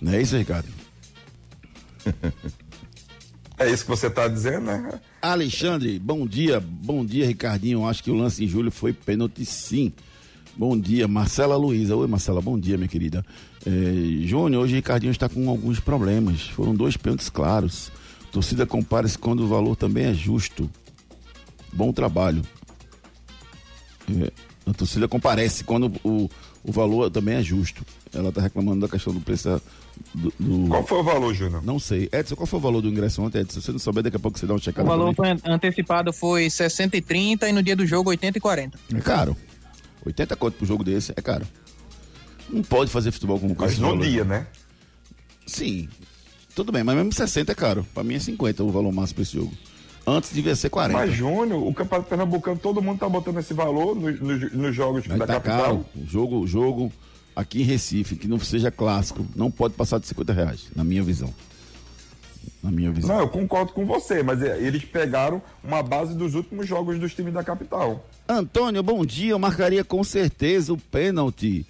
[0.00, 0.68] Não é isso, Ricardo?
[3.56, 5.00] É isso que você está dizendo, né?
[5.22, 6.58] Alexandre, bom dia.
[6.60, 7.86] Bom dia, Ricardinho.
[7.86, 9.92] Acho que o lance em julho foi pênalti, sim.
[10.56, 11.96] Bom dia, Marcela Luiza.
[11.96, 13.24] Oi, Marcela, bom dia, minha querida.
[13.66, 13.70] É,
[14.24, 16.42] Júnior, hoje o Ricardinho está com alguns problemas.
[16.42, 17.90] Foram dois pênaltis claros.
[18.30, 20.70] torcida compara-se quando o valor também é justo.
[21.72, 22.42] Bom trabalho.
[24.08, 24.30] É,
[24.70, 26.30] a torcida comparece quando o,
[26.62, 27.84] o valor também é justo.
[28.12, 29.60] Ela está reclamando da questão do preço
[30.14, 30.68] do, do...
[30.68, 31.64] Qual foi o valor, Júnior?
[31.64, 32.08] Não sei.
[32.12, 33.60] Edson, qual foi o valor do ingresso ontem, Edson?
[33.60, 34.86] Se você não souber, daqui a pouco você dá uma checada.
[34.86, 38.40] O valor foi antecipado foi 60 e 30 e no dia do jogo 80 e
[38.40, 38.78] 40.
[38.94, 39.36] É caro.
[40.04, 41.46] 80 conto pro jogo desse é caro.
[42.48, 44.04] Não pode fazer futebol com Mas no valor.
[44.04, 44.46] dia, né?
[45.46, 45.88] Sim.
[46.54, 47.86] Tudo bem, mas mesmo 60 é caro.
[47.94, 49.52] Pra mim é 50 o valor máximo pra esse jogo.
[50.06, 50.98] Antes devia ser 40.
[50.98, 55.06] Mas, Júnior, o Campeonato Pernambucano, todo mundo tá botando esse valor nos, nos, nos jogos
[55.06, 55.58] mas da tá capital.
[55.58, 55.86] Caro.
[55.96, 56.92] O jogo, jogo
[57.34, 61.02] aqui em Recife, que não seja clássico, não pode passar de 50 reais, na minha
[61.02, 61.32] visão.
[62.64, 63.14] Na minha visão.
[63.14, 67.14] Não, eu concordo com você, mas é, eles pegaram uma base dos últimos jogos dos
[67.14, 68.08] times da capital.
[68.26, 69.32] Antônio, bom dia.
[69.32, 71.66] Eu marcaria com certeza o pênalti.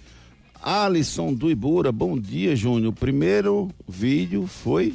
[0.63, 2.93] Alisson do Ibura, bom dia, Júnior.
[2.93, 4.93] O primeiro vídeo foi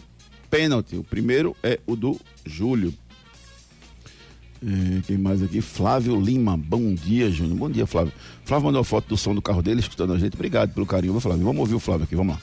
[0.49, 0.97] pênalti.
[0.97, 2.95] O primeiro é o do Júlio.
[4.65, 5.61] É, quem mais aqui?
[5.61, 6.57] Flávio Lima.
[6.57, 7.59] Bom dia, Júnior.
[7.59, 8.15] Bom dia, Flávio.
[8.43, 10.33] Flávio mandou a foto do som do carro dele, escutando a gente.
[10.33, 11.45] Obrigado pelo carinho, Flávio.
[11.45, 12.41] Vamos ouvir o Flávio aqui, vamos lá.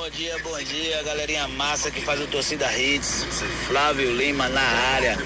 [0.00, 3.26] Bom dia, bom dia, galerinha massa que faz o Torcida Hits.
[3.66, 5.18] Flávio Lima na área.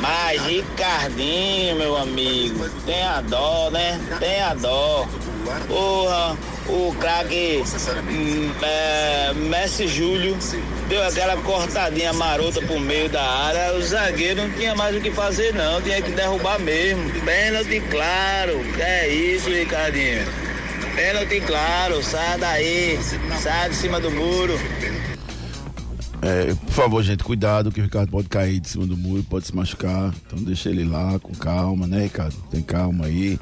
[0.00, 4.00] Mas Ricardinho, meu amigo, tem a dó, né?
[4.20, 5.08] Tem a dó.
[5.66, 7.64] Porra, o craque
[8.08, 10.38] hum, é, Messi Júlio
[10.88, 13.74] deu aquela cortadinha marota pro meio da área.
[13.74, 15.82] O zagueiro não tinha mais o que fazer, não.
[15.82, 17.10] Tinha que derrubar mesmo.
[17.24, 18.64] Pênalti, claro.
[18.78, 20.45] É isso, Ricardinho.
[20.96, 22.02] Pênalti, claro.
[22.02, 22.98] Sai daí.
[23.42, 24.54] Sai de cima do muro.
[26.22, 29.46] É, por favor, gente, cuidado que o Ricardo pode cair de cima do muro, pode
[29.46, 30.14] se machucar.
[30.26, 32.34] Então deixa ele lá com calma, né, Ricardo?
[32.50, 33.38] Tem calma aí.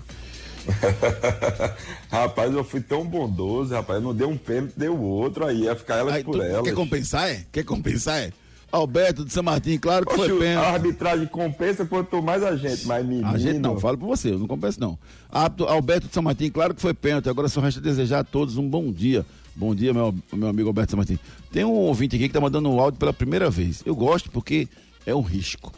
[2.10, 4.02] rapaz, eu fui tão bondoso, rapaz.
[4.02, 6.64] Não deu um pênalti, deu outro, aí ia ficar elas aí, por elas.
[6.64, 7.44] Quer compensar, é?
[7.52, 8.32] Quer compensar, é?
[8.74, 10.66] Alberto de São Martin, claro que Oxe, foi pênalti.
[10.66, 13.28] A arbitragem compensa quanto mais a gente, mas menino.
[13.28, 14.98] A gente não, falo por você, eu não compenso não.
[15.30, 17.28] Alberto de São Martin, claro que foi pênalti.
[17.28, 19.24] Agora só resta desejar a todos um bom dia.
[19.54, 21.20] Bom dia, meu, meu amigo Alberto São Martin.
[21.52, 23.80] Tem um ouvinte aqui que tá mandando um áudio pela primeira vez.
[23.86, 24.66] Eu gosto porque
[25.06, 25.72] é um risco.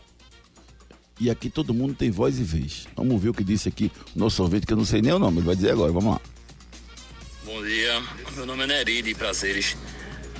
[1.20, 2.86] E aqui todo mundo tem voz e vez.
[2.96, 5.18] Vamos ver o que disse aqui o nosso ouvinte, que eu não sei nem o
[5.18, 5.92] nome, ele vai dizer agora.
[5.92, 6.20] Vamos lá.
[7.44, 8.02] Bom dia.
[8.36, 9.76] Meu nome é Neri de Prazeres.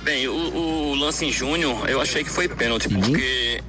[0.03, 3.61] Bem, o, o lance em Júnior, eu achei que foi pênalti, porque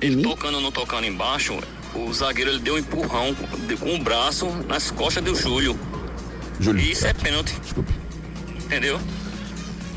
[0.00, 1.58] ele tocando ou não tocando embaixo,
[1.94, 3.34] o zagueiro ele deu um empurrão
[3.80, 5.78] com o braço nas costas do Júlio.
[6.60, 6.84] Júlio.
[6.84, 7.54] E isso é pênalti.
[7.62, 7.92] Desculpe.
[8.64, 9.00] Entendeu?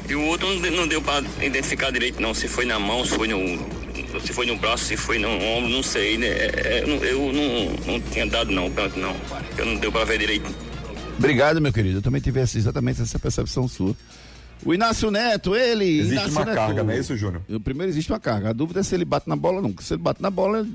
[0.08, 2.34] E o outro não, de- não deu pra identificar direito, não.
[2.34, 3.78] Se foi na mão, se foi no.
[4.26, 6.28] Se foi no braço, se foi no ombro, não sei, né?
[6.28, 9.16] É, é, eu não- não, tinha dado não, pênalti não.
[9.58, 10.50] Eu não deu pra ver direito.
[11.18, 11.98] Obrigado, meu querido.
[11.98, 13.94] Eu também tive essa- exatamente essa percepção sua.
[14.66, 16.00] O Inácio Neto, ele.
[16.00, 16.56] Existe Inácio uma Neto.
[16.56, 17.42] carga, não é isso, Júnior?
[17.50, 18.50] O primeiro existe uma carga.
[18.50, 19.74] A dúvida é se ele bate na bola ou não.
[19.80, 20.66] Se ele bate na bola,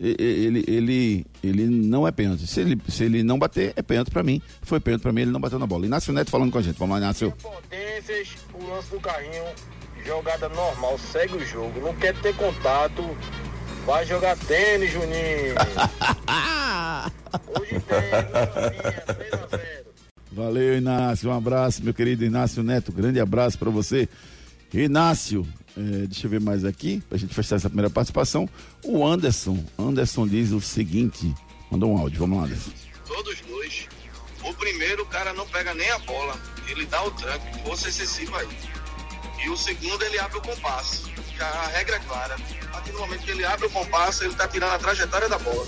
[0.00, 2.46] ele, ele, ele, ele não é pênalti.
[2.46, 4.40] Se ele, se ele não bater, é pênalti pra mim.
[4.62, 5.86] Foi pênalti pra mim, ele não bateu na bola.
[5.86, 6.78] Inácio Neto falando com a gente.
[6.78, 7.32] Vamos lá, Inácio.
[7.42, 9.44] Potências, o lance do carrinho,
[10.06, 11.80] jogada normal, segue o jogo.
[11.80, 13.02] Não quer ter contato,
[13.86, 15.54] vai jogar tênis, Juninho.
[17.60, 19.84] Hoje tem, novinha, 3 a 0.
[20.32, 21.30] Valeu, Inácio.
[21.30, 22.92] Um abraço, meu querido Inácio Neto.
[22.92, 24.08] Grande abraço pra você.
[24.72, 28.48] Inácio, eh, deixa eu ver mais aqui, pra gente fechar essa primeira participação.
[28.82, 29.64] O Anderson.
[29.78, 31.32] Anderson diz o seguinte:
[31.70, 32.18] mandou um áudio.
[32.18, 32.72] Vamos lá, Anderson.
[33.06, 33.86] Todos dois.
[34.42, 36.36] O primeiro, o cara não pega nem a bola.
[36.68, 38.48] Ele dá o tranco, força excessiva aí.
[39.44, 41.10] E o segundo, ele abre o compasso.
[41.38, 42.34] A regra é clara.
[42.34, 45.38] A partir do momento que ele abre o compasso, ele tá tirando a trajetória da
[45.38, 45.66] bola.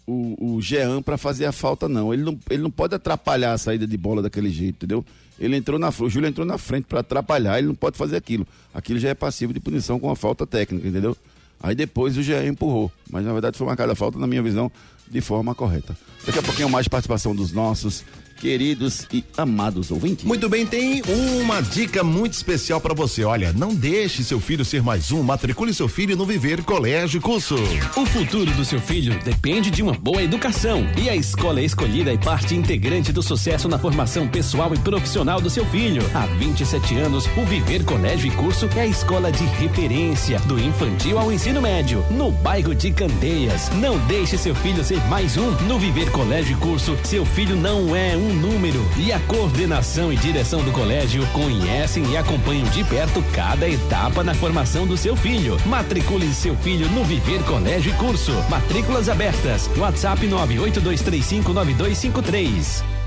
[0.08, 2.14] o, o Jean pra fazer a falta, não.
[2.14, 2.38] Ele, não.
[2.48, 5.04] ele não pode atrapalhar a saída de bola daquele jeito, entendeu?
[5.38, 8.16] Ele entrou na frente, o Júlio entrou na frente pra atrapalhar, ele não pode fazer
[8.16, 8.46] aquilo.
[8.72, 11.16] Aquilo já é passivo de punição com a falta técnica, entendeu?
[11.60, 12.90] Aí depois o Jean empurrou.
[13.10, 14.72] Mas na verdade foi marcada a falta, na minha visão,
[15.10, 15.96] de forma correta.
[16.24, 18.02] Daqui a pouquinho mais participação dos nossos
[18.38, 20.24] queridos e amados ouvintes.
[20.24, 21.02] Muito bem, tem
[21.40, 23.24] uma dica muito especial para você.
[23.24, 25.22] Olha, não deixe seu filho ser mais um.
[25.22, 27.56] Matricule seu filho no Viver Colégio Curso.
[27.96, 30.86] O futuro do seu filho depende de uma boa educação.
[30.96, 35.50] E a escola escolhida é parte integrante do sucesso na formação pessoal e profissional do
[35.50, 36.02] seu filho.
[36.14, 41.18] Há 27 anos, o Viver Colégio e Curso é a escola de referência, do infantil
[41.18, 43.68] ao ensino médio, no bairro de Candeias.
[43.80, 45.50] Não deixe seu filho ser mais um.
[45.66, 48.84] No Viver Colégio e Curso, seu filho não é um número.
[48.96, 54.34] E a coordenação e direção do colégio conhecem e acompanham de perto cada etapa na
[54.34, 55.56] formação do seu filho.
[55.66, 58.32] Matricule seu filho no Viver Colégio e Curso.
[58.48, 59.70] Matrículas abertas.
[59.76, 62.97] WhatsApp 982359253.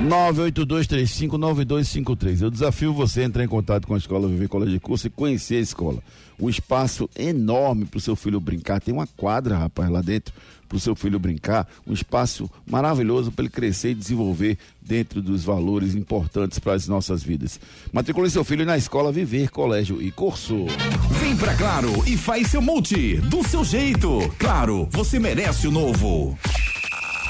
[0.00, 2.42] 982359253.
[2.42, 5.10] Eu desafio você a entrar em contato com a escola Viver Colégio de Curso e
[5.10, 6.02] conhecer a escola.
[6.38, 8.80] Um espaço enorme para o seu filho brincar.
[8.80, 10.34] Tem uma quadra, rapaz, lá dentro
[10.68, 11.68] para o seu filho brincar.
[11.86, 17.22] Um espaço maravilhoso para ele crescer e desenvolver dentro dos valores importantes para as nossas
[17.22, 17.60] vidas.
[17.92, 20.66] Matricule seu filho na escola Viver Colégio e Curso.
[21.20, 24.18] Vem pra Claro e faz seu multi do seu jeito.
[24.38, 26.36] Claro, você merece o novo.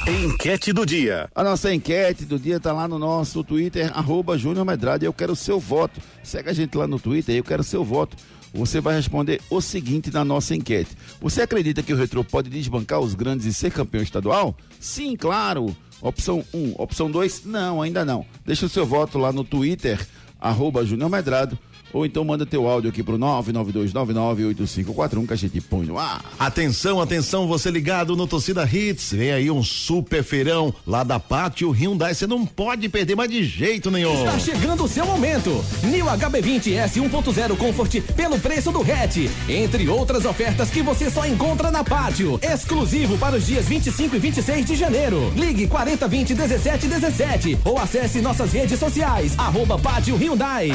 [0.06, 1.30] Enquete do dia.
[1.34, 4.66] A nossa enquete do dia tá lá no nosso Twitter, arroba Júnior.
[5.00, 5.98] Eu quero seu voto.
[6.22, 8.14] Segue a gente lá no Twitter, eu quero seu voto.
[8.52, 10.90] Você vai responder o seguinte na nossa enquete.
[11.22, 14.54] Você acredita que o Retro pode desbancar os grandes e ser campeão estadual?
[14.78, 15.74] Sim, claro.
[16.02, 16.58] Opção 1.
[16.58, 16.74] Um.
[16.76, 18.26] Opção 2, não, ainda não.
[18.44, 20.06] Deixa o seu voto lá no Twitter,
[20.38, 21.58] arroba Júnior Medrado.
[21.94, 26.24] Ou então manda teu áudio aqui pro 992998541 que a gente põe no ar.
[26.38, 29.12] Atenção, atenção, você ligado no Torcida Hits.
[29.12, 32.12] Vem aí um super feirão lá da Pátio Hyundai.
[32.12, 34.12] Você não pode perder mais de jeito nenhum.
[34.12, 35.64] Está chegando o seu momento.
[35.84, 39.30] New HB20 S 1.0 Comfort pelo preço do hatch.
[39.48, 42.40] Entre outras ofertas que você só encontra na Pátio.
[42.42, 45.32] Exclusivo para os dias 25 e 26 de janeiro.
[45.36, 49.38] Ligue 4020 1717 ou acesse nossas redes sociais.
[49.38, 50.72] Arroba Pátio Hyundai.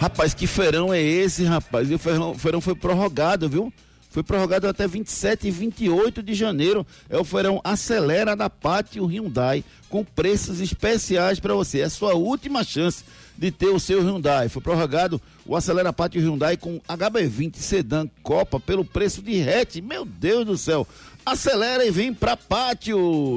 [0.00, 1.90] Rapaz, que feirão é esse, rapaz?
[1.90, 3.70] E o feirão, foi prorrogado, viu?
[4.08, 6.86] Foi prorrogado até 27 e 28 de janeiro.
[7.10, 11.80] É o feirão Acelera da Pátio Hyundai, com preços especiais para você.
[11.80, 13.04] É a sua última chance
[13.36, 14.48] de ter o seu Hyundai.
[14.48, 19.82] Foi prorrogado o Acelera Pátio Hyundai com HB20 Sedan Copa pelo preço de hatch.
[19.82, 20.88] Meu Deus do céu.
[21.26, 23.36] Acelera e vem pra Pátio.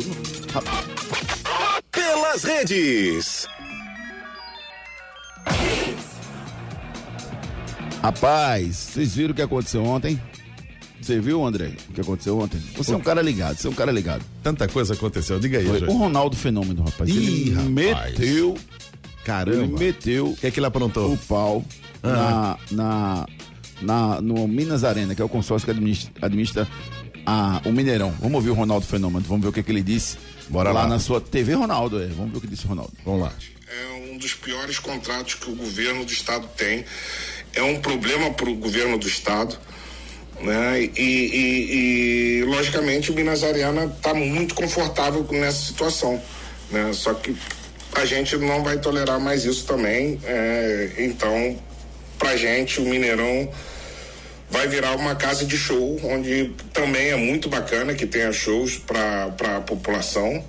[1.91, 3.49] Pelas redes.
[8.04, 10.22] Rapaz, vocês viram o que aconteceu ontem?
[11.02, 12.60] Você viu, André, o que aconteceu ontem?
[12.76, 14.24] Você é um cara ligado, você é um cara ligado.
[14.42, 17.10] Tanta coisa aconteceu, diga aí, Foi o Ronaldo Fenômeno, rapaz.
[17.10, 17.72] Ih, ele rapaz.
[18.20, 18.58] meteu.
[19.24, 19.63] Caramba.
[19.63, 20.28] Ele meteu.
[20.32, 21.13] O que é que ele aprontou?
[21.13, 21.63] O pau
[22.04, 22.58] Ah.
[22.72, 23.26] na,
[23.82, 26.68] na, na, no Minas Arena, que é o consórcio que administra, administra
[27.26, 28.12] a, o Mineirão.
[28.20, 30.18] Vamos ouvir o Ronaldo Fenômeno, vamos ver o que, que ele disse.
[30.50, 30.88] Bora lá.
[30.88, 32.08] na sua TV Ronaldo, é.
[32.08, 32.91] Vamos ver o que disse o Ronaldo.
[33.06, 33.34] Vamos lá.
[33.68, 36.84] É um dos piores contratos que o governo do estado tem.
[37.56, 39.58] É um problema para o governo do estado.
[40.41, 40.89] Né?
[40.97, 46.22] E, e- e, logicamente o Minas Arena está muito confortável nessa situação.
[46.70, 46.91] Né?
[46.93, 47.36] Só que
[47.95, 50.20] a gente não vai tolerar mais isso também.
[50.26, 51.58] É, então,
[52.20, 53.49] pra gente, o Mineirão
[54.49, 59.34] vai virar uma casa de show, onde também é muito bacana que tenha shows para
[59.58, 60.43] a população,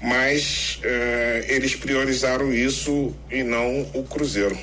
[0.00, 4.56] mas eh, eles priorizaram isso e não o Cruzeiro.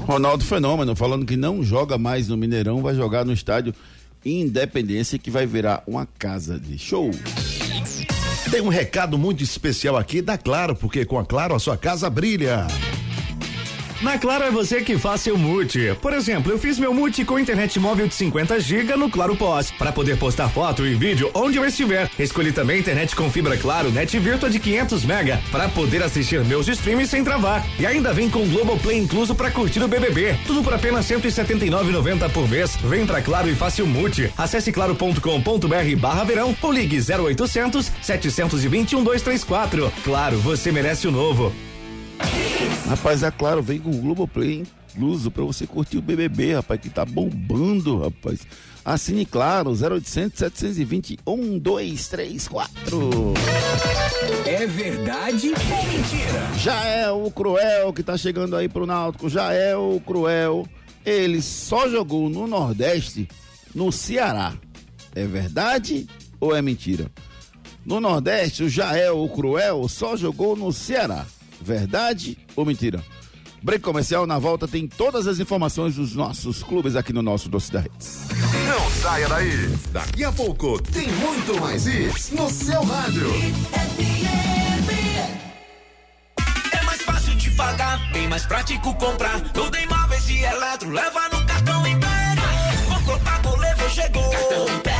[0.00, 3.74] Ronaldo Fenômeno falando que não joga mais no Mineirão, vai jogar no estádio
[4.24, 7.10] Independência, que vai virar uma casa de show.
[8.50, 12.10] Tem um recado muito especial aqui da Claro, porque com a Claro a sua casa
[12.10, 12.66] brilha.
[14.02, 15.96] Na Claro é você que faz seu multi.
[16.02, 19.70] Por exemplo, eu fiz meu multi com internet móvel de 50 GB no Claro Pós,
[19.70, 22.10] para poder postar foto e vídeo onde eu estiver.
[22.18, 26.68] Escolhi também internet com fibra Claro, net virtua de 500 mega, para poder assistir meus
[26.68, 27.66] streams sem travar.
[27.78, 30.36] E ainda vem com Globoplay incluso para curtir o BBB.
[30.46, 32.76] Tudo por apenas 179,90 por mês.
[32.76, 34.30] Vem pra Claro e faça o multi.
[34.36, 39.90] Acesse claro.com.br barra verão ou ligue 0800 721 234.
[40.04, 41.50] Claro, você merece o novo.
[42.88, 44.64] Rapaz, é claro, vem com o Globoplay
[44.96, 48.46] incluso pra você curtir o BBB, rapaz, que tá bombando, rapaz.
[48.82, 53.34] Assine Claro, 0800 720 1234.
[54.46, 56.50] É verdade ou mentira?
[56.58, 60.66] Já é o Cruel que tá chegando aí pro Náutico, já é o Cruel.
[61.04, 63.28] Ele só jogou no Nordeste,
[63.74, 64.54] no Ceará.
[65.14, 66.08] É verdade
[66.40, 67.10] ou é mentira?
[67.84, 71.24] No Nordeste, o Jael, o Cruel, só jogou no Ceará.
[71.66, 73.02] Verdade ou mentira?
[73.60, 77.72] Break comercial, na volta tem todas as informações dos nossos clubes aqui no nosso Doce
[77.72, 78.28] da Redes.
[78.68, 79.68] Não saia daí.
[79.90, 83.28] Daqui a pouco tem muito mais isso no seu rádio.
[86.70, 89.40] É mais fácil de pagar, bem mais prático comprar.
[89.52, 92.42] Tudo em móveis e eletro, leva no cartão Império.
[92.88, 94.30] Comprou, pagou, levou, chegou.
[94.30, 94.95] Cartão Império.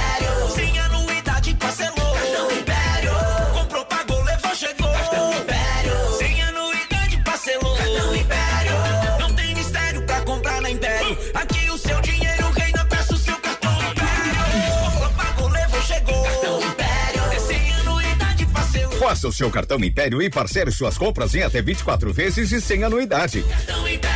[19.16, 22.84] Faça o seu cartão Império e parcele suas compras em até 24 vezes e sem
[22.84, 23.42] anuidade.
[23.44, 24.15] Cartão Império.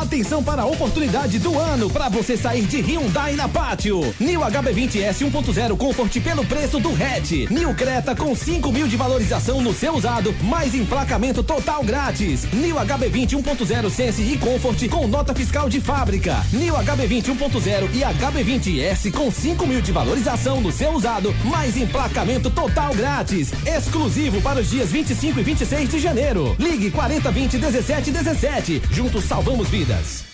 [0.00, 4.00] Atenção para a oportunidade do ano para você sair de Hyundai na Pátio.
[4.18, 7.48] New HB20S 1.0 Comfort pelo preço do hatch.
[7.48, 12.44] New Creta com 5 mil de valorização no seu usado, mais emplacamento total grátis.
[12.52, 16.44] New HB20 1.0 Sense e Comfort com nota fiscal de fábrica.
[16.52, 22.50] New HB20 1.0 e HB20S com 5 mil de valorização no seu usado, mais emplacamento
[22.50, 23.52] total grátis.
[23.64, 26.56] Exclusivo para os dias 25 e 26 de janeiro.
[26.58, 28.82] Ligue 40 20 17 17.
[28.90, 29.83] Juntos salvamos vidas.
[29.84, 30.33] Bebidas.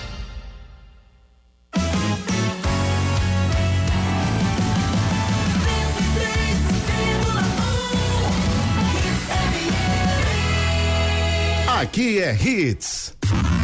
[11.91, 13.17] Aqui é Hits.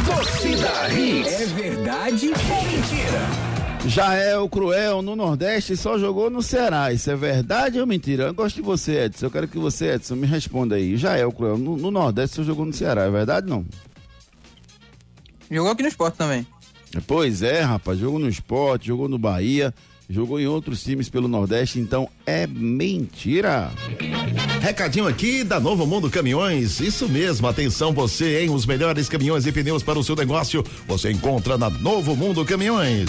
[0.04, 1.32] Torcida Hits.
[1.32, 3.88] É verdade ou mentira?
[3.88, 6.92] Jael Cruel no Nordeste só jogou no Ceará.
[6.92, 8.24] Isso é verdade ou mentira?
[8.24, 9.24] Eu gosto de você, Edson.
[9.24, 10.94] Eu quero que você, Edson, me responda aí.
[10.98, 13.04] Jael Cruel no, no Nordeste só jogou no Ceará.
[13.04, 13.66] É verdade ou não?
[15.50, 16.46] Jogou aqui no esporte também.
[17.06, 17.98] Pois é, rapaz.
[17.98, 19.72] Jogou no esporte, jogou no Bahia,
[20.08, 21.78] jogou em outros times pelo Nordeste.
[21.78, 23.70] Então é mentira.
[24.60, 26.80] Recadinho aqui da Novo Mundo Caminhões.
[26.80, 28.50] Isso mesmo, atenção você, hein?
[28.50, 33.08] Os melhores caminhões e pneus para o seu negócio você encontra na Novo Mundo Caminhões.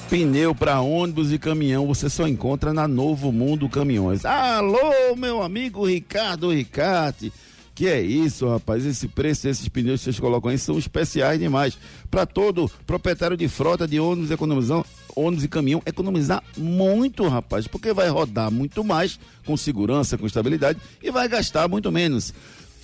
[0.11, 4.25] Pneu para ônibus e caminhão você só encontra na Novo Mundo Caminhões.
[4.25, 7.31] Alô, meu amigo Ricardo Ricarte.
[7.73, 8.85] Que é isso, rapaz?
[8.85, 11.77] Esse preço desses pneus que vocês colocam aí são especiais demais.
[12.09, 14.83] Para todo proprietário de frota de ônibus economizar,
[15.15, 20.77] ônibus e caminhão economizar muito, rapaz, porque vai rodar muito mais com segurança, com estabilidade
[21.01, 22.33] e vai gastar muito menos.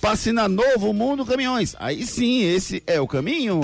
[0.00, 1.74] Passe na Novo Mundo Caminhões.
[1.78, 3.60] Aí sim, esse é o caminho.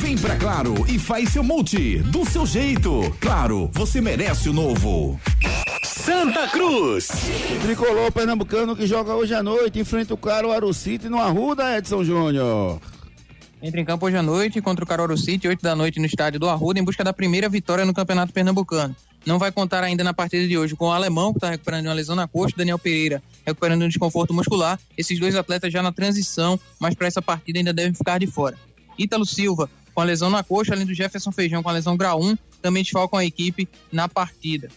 [0.00, 3.16] Vem pra Claro e faz seu multi do seu jeito.
[3.18, 5.18] Claro, você merece o novo.
[5.82, 7.08] Santa Cruz.
[7.62, 12.78] Tricolor pernambucano que joga hoje à noite enfrenta o Caruaru City no Arruda, Edson Júnior.
[13.62, 16.38] Entra em campo hoje à noite contra o Caruaru City, 8 da noite no estádio
[16.38, 18.94] do Arruda, em busca da primeira vitória no Campeonato Pernambucano.
[19.24, 21.94] Não vai contar ainda na partida de hoje com o alemão, que está recuperando uma
[21.94, 24.78] lesão na coxa, Daniel Pereira recuperando um desconforto muscular.
[24.96, 28.58] Esses dois atletas já na transição, mas para essa partida ainda devem ficar de fora.
[28.98, 32.22] Ítalo Silva com a lesão na coxa, além do Jefferson Feijão com a lesão grau
[32.22, 34.68] 1, também desfalcam a equipe na partida.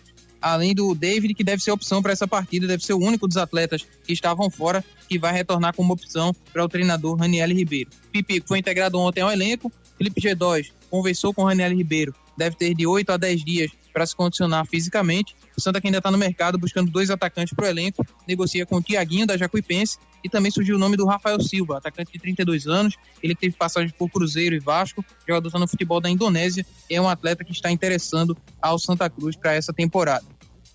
[0.41, 3.38] Além do David, que deve ser opção para essa partida, deve ser o único dos
[3.38, 7.89] atletas que estavam fora que vai retornar como opção para o treinador Raniel Ribeiro.
[8.11, 12.74] Pipi, que foi integrado ontem ao elenco, Felipe G2 conversou com Raniel Ribeiro, deve ter
[12.74, 15.36] de 8 a 10 dias para se condicionar fisicamente.
[15.56, 18.78] O Santa que ainda está no mercado buscando dois atacantes para o elenco, negocia com
[18.78, 22.66] o Tiaguinho da Jacuipense e também surgiu o nome do Rafael Silva, atacante de 32
[22.66, 22.96] anos.
[23.22, 27.08] Ele teve passagem por Cruzeiro e Vasco, jogador no futebol da Indonésia e é um
[27.08, 30.26] atleta que está interessando ao Santa Cruz para essa temporada.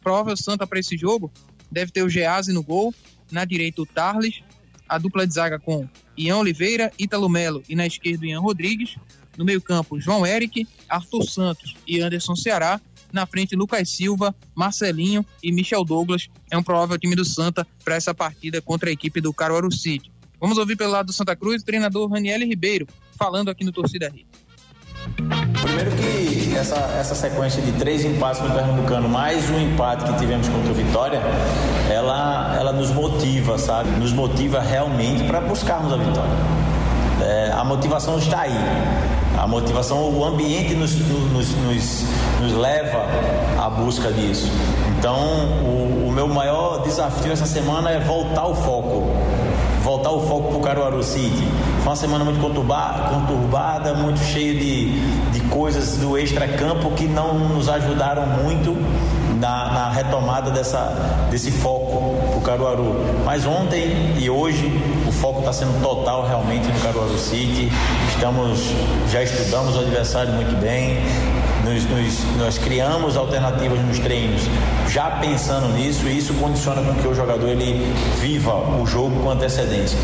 [0.03, 1.33] Provável Santa para esse jogo
[1.71, 2.95] deve ter o Geazi no gol,
[3.31, 4.43] na direita o Tarles,
[4.89, 8.97] a dupla de zaga com Ian Oliveira, Ítalo Melo e na esquerda Ian Rodrigues.
[9.37, 12.81] No meio-campo, João Eric, Arthur Santos e Anderson Ceará.
[13.13, 16.29] Na frente, Lucas Silva, Marcelinho e Michel Douglas.
[16.51, 20.11] É um provável time do Santa para essa partida contra a equipe do Caruaru City.
[20.41, 22.87] Vamos ouvir pelo lado do Santa Cruz o treinador Raniel Ribeiro,
[23.19, 24.27] falando aqui no Torcida Rio.
[25.63, 30.49] Primeiro que essa, essa sequência de três empates no Pernambucano, mais um empate que tivemos
[30.49, 31.21] contra o Vitória,
[31.91, 33.91] ela, ela nos motiva, sabe?
[33.91, 36.33] Nos motiva realmente para buscarmos a vitória.
[37.23, 38.53] É, a motivação está aí.
[39.39, 42.05] A motivação, o ambiente nos, nos, nos,
[42.41, 43.07] nos leva
[43.59, 44.51] à busca disso.
[44.99, 45.17] Então,
[45.63, 49.07] o, o meu maior desafio essa semana é voltar o foco
[49.89, 51.49] voltar o foco para o Caruaru City.
[51.79, 57.71] Foi uma semana muito conturbada, muito cheia de, de coisas do extra-campo que não nos
[57.71, 58.77] ajudaram muito
[59.41, 62.97] na, na retomada dessa, desse foco para o Caruaru.
[63.25, 64.69] Mas ontem e hoje
[65.21, 67.69] foco está sendo total realmente no Caruaru City.
[68.15, 68.61] Estamos,
[69.11, 70.99] já estudamos o adversário muito bem,
[71.65, 74.43] nos, nos, nós criamos alternativas nos treinos
[74.89, 79.31] já pensando nisso e isso condiciona com que o jogador ele viva o jogo com
[79.31, 79.99] antecedência.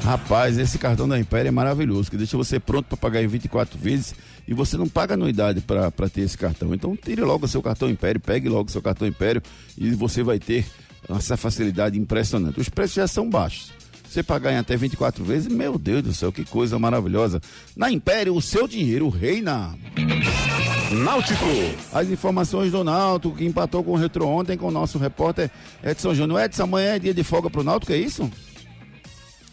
[0.02, 3.78] Rapaz, esse cartão da Império é maravilhoso, que deixa você pronto para pagar em 24
[3.78, 4.16] vezes
[4.48, 6.74] e você não paga anuidade para ter esse cartão.
[6.74, 9.40] Então tire logo o seu cartão Império, pegue logo o seu cartão Império
[9.78, 10.66] e você vai ter
[11.08, 12.58] essa facilidade impressionante.
[12.58, 13.72] Os preços já são baixos.
[14.08, 17.40] Você pagar em até 24 vezes, meu Deus do céu, que coisa maravilhosa.
[17.76, 19.78] Na Império, o seu dinheiro reina.
[20.90, 21.44] Náutico.
[21.92, 25.48] As informações do Náutico, que empatou com o Retro ontem com o nosso repórter
[25.84, 26.40] Edson Júnior.
[26.40, 28.28] Edson, amanhã é dia de folga pro Náutico, é isso?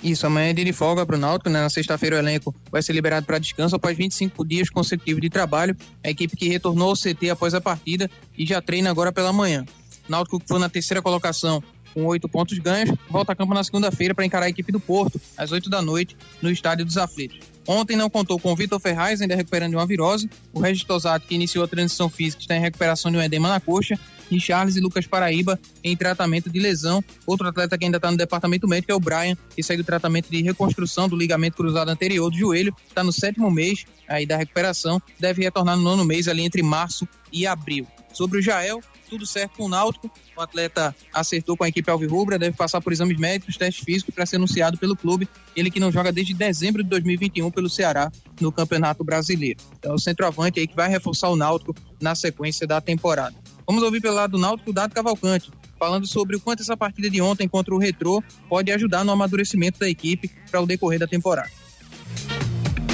[0.03, 1.61] Isso, amanhã é dia de folga para o Náutico, né?
[1.61, 5.77] Na sexta-feira o elenco vai ser liberado para descanso após 25 dias consecutivos de trabalho.
[6.03, 9.63] A equipe que retornou ao CT após a partida e já treina agora pela manhã.
[10.09, 11.61] Náutico que foi na terceira colocação
[11.93, 15.21] com oito pontos ganhos, volta a campo na segunda-feira para encarar a equipe do Porto,
[15.35, 17.56] às 8 da noite, no Estádio dos Aflitos.
[17.67, 21.27] Ontem não contou com o Vitor Ferraz, ainda recuperando de uma virose, o Regis Tosato,
[21.27, 23.99] que iniciou a transição física, está em recuperação de um edema na coxa,
[24.29, 27.03] e Charles e Lucas Paraíba em tratamento de lesão.
[27.25, 30.29] Outro atleta que ainda está no departamento médico é o Brian, que segue o tratamento
[30.29, 35.01] de reconstrução do ligamento cruzado anterior do joelho, está no sétimo mês aí da recuperação,
[35.19, 37.85] deve retornar no nono mês, ali entre março e abril.
[38.13, 40.11] Sobre o Jael, tudo certo com o Náutico.
[40.35, 44.25] O atleta acertou com a equipe Alvirrubra, deve passar por exames médicos, testes físicos para
[44.25, 45.27] ser anunciado pelo clube.
[45.55, 49.59] Ele que não joga desde dezembro de 2021 pelo Ceará no Campeonato Brasileiro.
[49.77, 53.35] Então, o centroavante aí que vai reforçar o Náutico na sequência da temporada.
[53.67, 57.21] Vamos ouvir pelo lado do Náutico Dado Cavalcante, falando sobre o quanto essa partida de
[57.21, 61.49] ontem contra o Retrô pode ajudar no amadurecimento da equipe para o decorrer da temporada.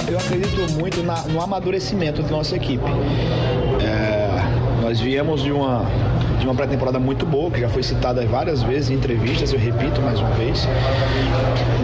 [0.07, 2.83] Eu acredito muito na, no amadurecimento da nossa equipe.
[3.81, 5.85] É, nós viemos de uma,
[6.39, 10.01] de uma pré-temporada muito boa, que já foi citada várias vezes em entrevistas, eu repito
[10.01, 10.67] mais uma vez.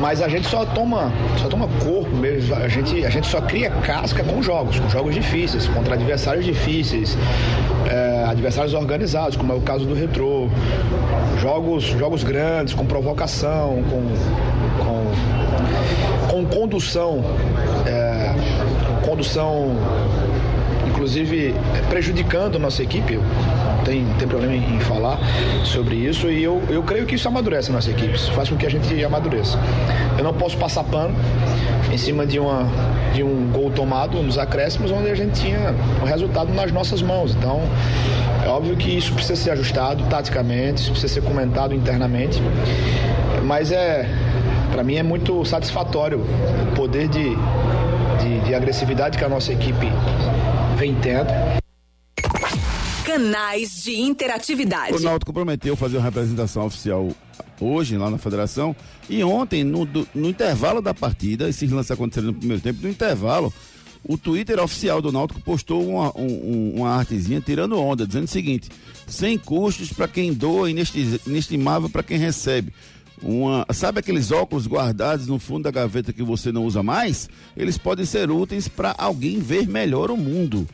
[0.02, 3.70] Mas a gente só toma, só toma corpo mesmo, a gente, a gente só cria
[3.70, 7.18] casca com jogos, com jogos difíceis, contra adversários difíceis,
[7.88, 10.48] é, adversários organizados, como é o caso do Retrô.
[11.40, 14.04] Jogos, jogos grandes, com provocação, com,
[16.28, 17.24] com, com condução.
[17.86, 18.34] É,
[19.06, 19.76] condução
[21.00, 21.56] inclusive
[21.90, 23.16] prejudicando a nossa equipe.
[23.16, 25.18] Não tem, problema em, falar
[25.64, 28.66] sobre isso e eu, eu creio que isso amadurece nossa equipe, isso faz com que
[28.66, 29.58] a gente amadureça.
[30.18, 31.16] Eu não posso passar pano
[31.92, 32.68] em cima de, uma,
[33.14, 37.34] de um gol tomado nos acréscimos onde a gente tinha o resultado nas nossas mãos.
[37.34, 37.62] Então,
[38.44, 42.42] é óbvio que isso precisa ser ajustado taticamente, isso precisa ser comentado internamente,
[43.46, 44.06] mas é
[44.74, 47.36] para mim é muito satisfatório o poder de,
[48.22, 49.88] de, de agressividade que a nossa equipe
[50.80, 51.28] vem tendo.
[53.06, 54.96] Canais de interatividade.
[54.96, 57.10] O Náutico prometeu fazer uma representação oficial
[57.60, 58.74] hoje lá na federação
[59.10, 62.90] e ontem, no, do, no intervalo da partida, esses lances aconteceram no primeiro tempo, no
[62.90, 63.54] intervalo,
[64.08, 68.70] o Twitter oficial do Náutico postou uma, um, uma artezinha tirando onda, dizendo o seguinte:
[69.06, 72.74] sem custos para quem doa, inestimável para quem recebe.
[73.22, 77.30] Uma, sabe aqueles óculos guardados no fundo da gaveta que você não usa mais?
[77.56, 80.68] Eles podem ser úteis para alguém ver melhor o mundo.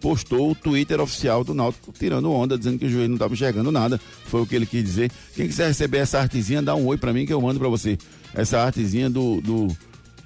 [0.00, 3.72] Postou o Twitter oficial do Náutico tirando onda, dizendo que o joelho não estava enxergando
[3.72, 4.00] nada.
[4.26, 5.10] Foi o que ele quis dizer.
[5.34, 7.98] Quem quiser receber essa artezinha, dá um oi para mim que eu mando para você.
[8.32, 9.76] Essa artezinha do do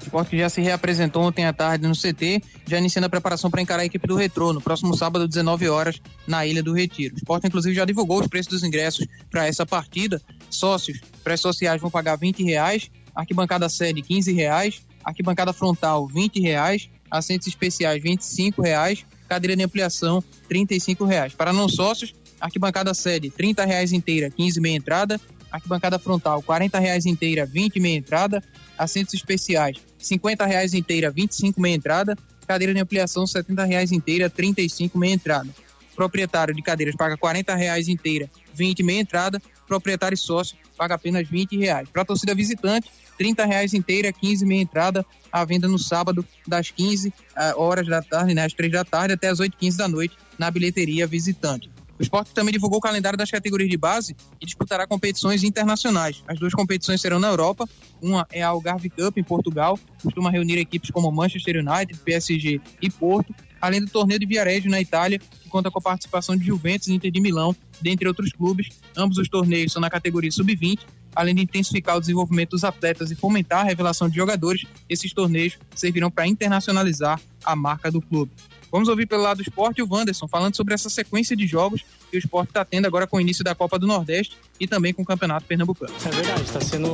[0.00, 3.62] O esporte já se reapresentou ontem à tarde no CT, já iniciando a preparação para
[3.62, 7.14] encarar a equipe do Retrô no próximo sábado, 19 horas, na Ilha do Retiro.
[7.14, 10.20] O esporte, inclusive, já divulgou os preços dos ingressos para essa partida.
[10.50, 17.46] Sócios pré-sociais vão pagar 20 reais, arquibancada sede 15 reais, arquibancada frontal 20 reais, assentos
[17.46, 21.32] especiais 25 reais, cadeira de ampliação 35 reais.
[21.32, 22.14] Para não sócios,
[22.44, 25.18] arquibancada sede 30 reais inteira, 15 meia entrada,
[25.50, 28.44] arquibancada frontal 40 reais inteira, 20 meia entrada,
[28.76, 34.98] assentos especiais 50 reais inteira, 25 meia entrada, cadeira de ampliação 70 reais inteira, 35
[34.98, 35.48] meia entrada.
[35.96, 41.26] Proprietário de cadeiras paga 40 reais inteira, 20 meia entrada, proprietário e sócio paga apenas
[41.26, 41.88] 20 reais.
[41.88, 47.08] Para torcida visitante, 30 reais inteira, 15 meia entrada, à venda no sábado, das 15
[47.08, 47.12] uh,
[47.56, 50.50] horas da tarde, né, às 3 da tarde, até às 8 15 da noite, na
[50.50, 51.73] bilheteria visitante.
[51.98, 56.22] O esporte também divulgou o calendário das categorias de base e disputará competições internacionais.
[56.26, 57.68] As duas competições serão na Europa.
[58.02, 62.90] Uma é a Algarve Cup, em Portugal, costuma reunir equipes como Manchester United, PSG e
[62.90, 66.88] Porto, além do torneio de Viareggio na Itália, que conta com a participação de Juventus
[66.88, 68.68] e Inter de Milão, dentre outros clubes.
[68.96, 70.80] Ambos os torneios são na categoria sub-20
[71.14, 75.58] além de intensificar o desenvolvimento dos atletas e fomentar a revelação de jogadores, esses torneios
[75.74, 78.32] servirão para internacionalizar a marca do clube.
[78.74, 82.16] Vamos ouvir pelo lado do esporte o Wanderson falando sobre essa sequência de jogos que
[82.16, 85.02] o esporte está tendo agora com o início da Copa do Nordeste e também com
[85.02, 85.94] o Campeonato Pernambucano.
[86.04, 86.90] É verdade, está sendo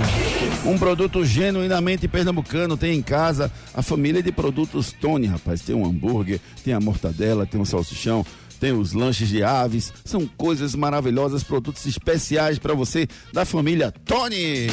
[0.64, 5.61] Um produto genuinamente pernambucano tem em casa a família de produtos Tony, rapaz.
[5.61, 8.25] Tem um hambúrguer, tem a mortadela, tem um salsichão
[8.59, 14.69] tem os lanches de aves, são coisas maravilhosas, produtos especiais para você da família Tony.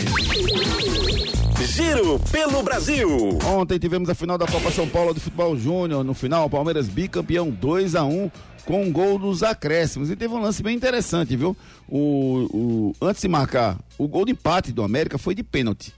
[1.65, 3.09] Giro pelo Brasil.
[3.45, 6.03] Ontem tivemos a final da Copa São Paulo de Futebol Júnior.
[6.03, 8.29] No final, Palmeiras bicampeão 2 a 1
[8.65, 10.09] com um gol dos acréscimos.
[10.09, 11.55] E teve um lance bem interessante, viu?
[11.87, 15.93] O, o, antes de marcar, o gol de empate do América foi de pênalti.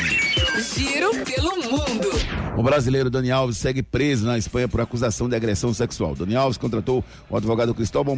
[0.74, 2.10] Giro pelo mundo.
[2.58, 6.14] O brasileiro Dani Alves segue preso na Espanha por acusação de agressão sexual.
[6.14, 8.14] Dani Alves contratou o advogado Cristóbal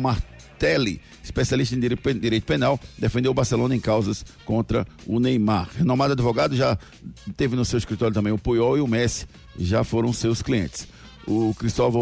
[0.63, 5.69] Martelli, especialista em direito penal, defendeu o Barcelona em causas contra o Neymar.
[5.77, 6.79] Renomado advogado já
[7.37, 9.27] teve no seu escritório também o Puyol e o Messi,
[9.59, 10.87] já foram seus clientes.
[11.27, 11.53] O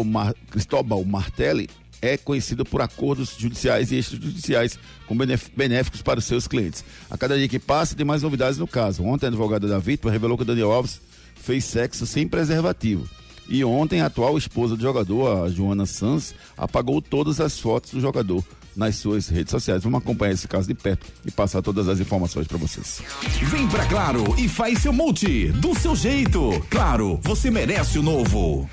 [0.05, 0.35] Mar...
[0.51, 1.71] Cristóbal Martelli
[2.03, 5.17] é conhecido por acordos judiciais e extrajudiciais com
[5.55, 6.85] benéficos para os seus clientes.
[7.09, 9.03] A cada dia que passa, tem mais novidades no caso.
[9.03, 11.01] Ontem, a advogada da vítima revelou que o Daniel Alves
[11.35, 13.09] fez sexo sem preservativo.
[13.49, 17.99] E ontem, a atual esposa do jogador, a Joana Sanz, apagou todas as fotos do
[17.99, 18.43] jogador
[18.75, 19.83] nas suas redes sociais.
[19.83, 23.01] Vamos acompanhar esse caso de perto e passar todas as informações para vocês.
[23.43, 26.65] Vem pra Claro e faz seu multi do seu jeito.
[26.69, 28.69] Claro, você merece o novo.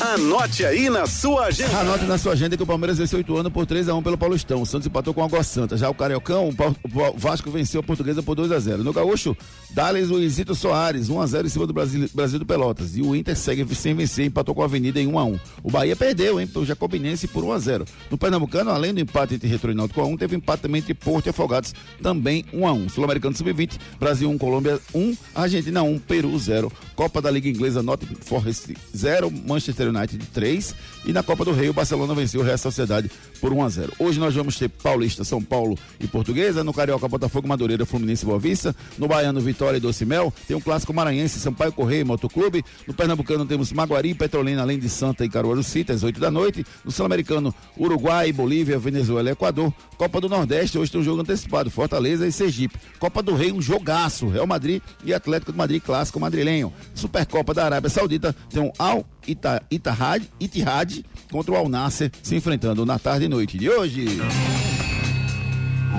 [0.00, 1.78] Anote aí na sua agenda.
[1.78, 4.18] Anote na sua agenda que o Palmeiras venceu 8 anos por 3 a 1 pelo
[4.18, 4.60] Paulistão.
[4.60, 5.76] O Santos empatou com a Água Santa.
[5.76, 8.82] Já o Cariocão, o Vasco venceu a Portuguesa por 2 a 0.
[8.82, 9.36] No Gaúcho,
[9.70, 12.96] Dales Luizito Soares, 1 a 0 em cima do Brasil, Brasil do Pelotas.
[12.96, 15.40] E o Inter segue sem vencer, empatou com a Avenida em 1 a 1.
[15.62, 17.84] O Bahia perdeu, hein, pro Jacobinense por 1 a 0.
[18.10, 20.92] No Pernambucano, além do empate entre Retro e Náutico a 1, teve empate também entre
[20.92, 21.72] Porto e Afogados,
[22.02, 22.88] também 1 a 1.
[22.88, 26.70] Sul-Americano Sub-20, Brasil 1, Colômbia 1, Argentina 1, Peru 0.
[26.96, 30.74] Copa da Liga Inglesa, Nottingham Forest 0, Manchester United 3
[31.06, 33.10] e na Copa do Rei, o Barcelona venceu o Real Sociedade
[33.40, 33.92] por 1 a 0.
[33.98, 36.64] Hoje nós vamos ter Paulista, São Paulo e Portuguesa.
[36.64, 38.74] No Carioca, Botafogo, Madureira, Fluminense e Boa Vista.
[38.96, 40.32] No Baiano, Vitória e Docimel.
[40.48, 42.64] Tem um clássico maranhense, Sampaio Correia e Motoclube.
[42.86, 46.30] No Pernambucano temos Maguari e Petrolina, além de Santa e Caruaru City, às 8 da
[46.30, 46.64] noite.
[46.82, 49.74] No Sul-Americano, Uruguai, Bolívia, Venezuela e Equador.
[49.98, 52.78] Copa do Nordeste, hoje tem um jogo antecipado, Fortaleza e Sergipe.
[52.98, 56.72] Copa do Rei, um jogaço, Real Madrid e Atlético de Madrid, clássico madrilenho.
[56.94, 62.36] Supercopa da Arábia Saudita, tem um Al Ita, Itahad, Itihad contra o Al Nasser se
[62.36, 64.20] enfrentando na tarde e noite de hoje.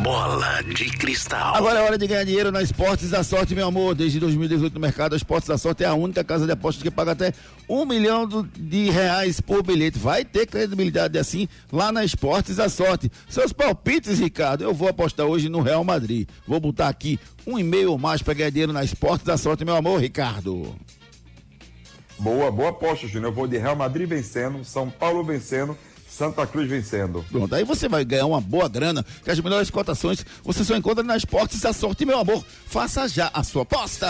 [0.03, 1.55] Bola de cristal.
[1.55, 3.95] Agora é hora de ganhar dinheiro na Esportes da Sorte, meu amor.
[3.95, 6.91] Desde 2018 no mercado, a Esportes da Sorte é a única casa de apostas que
[6.91, 7.33] paga até
[7.67, 9.97] um milhão de reais por bilhete.
[9.97, 13.11] Vai ter credibilidade assim lá na Esportes da Sorte.
[13.27, 16.27] Seus palpites, Ricardo, eu vou apostar hoje no Real Madrid.
[16.47, 19.65] Vou botar aqui um e meio ou mais para ganhar dinheiro na Esportes da Sorte,
[19.65, 20.75] meu amor, Ricardo.
[22.17, 23.31] Boa, boa aposta, Júnior.
[23.31, 25.77] Eu vou de Real Madrid vencendo, São Paulo vencendo
[26.15, 27.25] Santa Cruz vencendo.
[27.29, 31.03] Pronto, aí você vai ganhar uma boa grana, que as melhores cotações você só encontra
[31.03, 32.41] nas Esportes da Sorte, meu amor.
[32.67, 34.07] Faça já a sua aposta.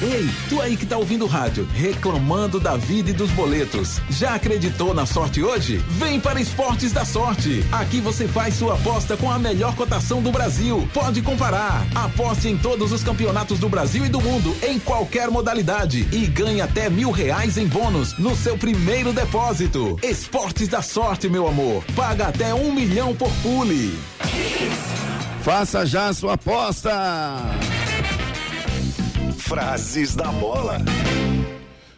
[0.00, 4.00] Ei, tu aí que tá ouvindo o rádio, reclamando da vida e dos boletos.
[4.08, 5.76] Já acreditou na sorte hoje?
[5.98, 7.62] Vem para Esportes da Sorte.
[7.70, 10.88] Aqui você faz sua aposta com a melhor cotação do Brasil.
[10.94, 11.86] Pode comparar.
[11.94, 16.08] Aposte em todos os campeonatos do Brasil e do mundo, em qualquer modalidade.
[16.12, 19.98] E ganhe até mil reais em bônus no seu primeiro depósito.
[20.02, 21.84] Esportes da Sorte, meu amor.
[21.94, 23.98] Paga até um milhão por pule.
[25.42, 26.90] Faça já a sua aposta.
[29.38, 30.78] Frases da bola.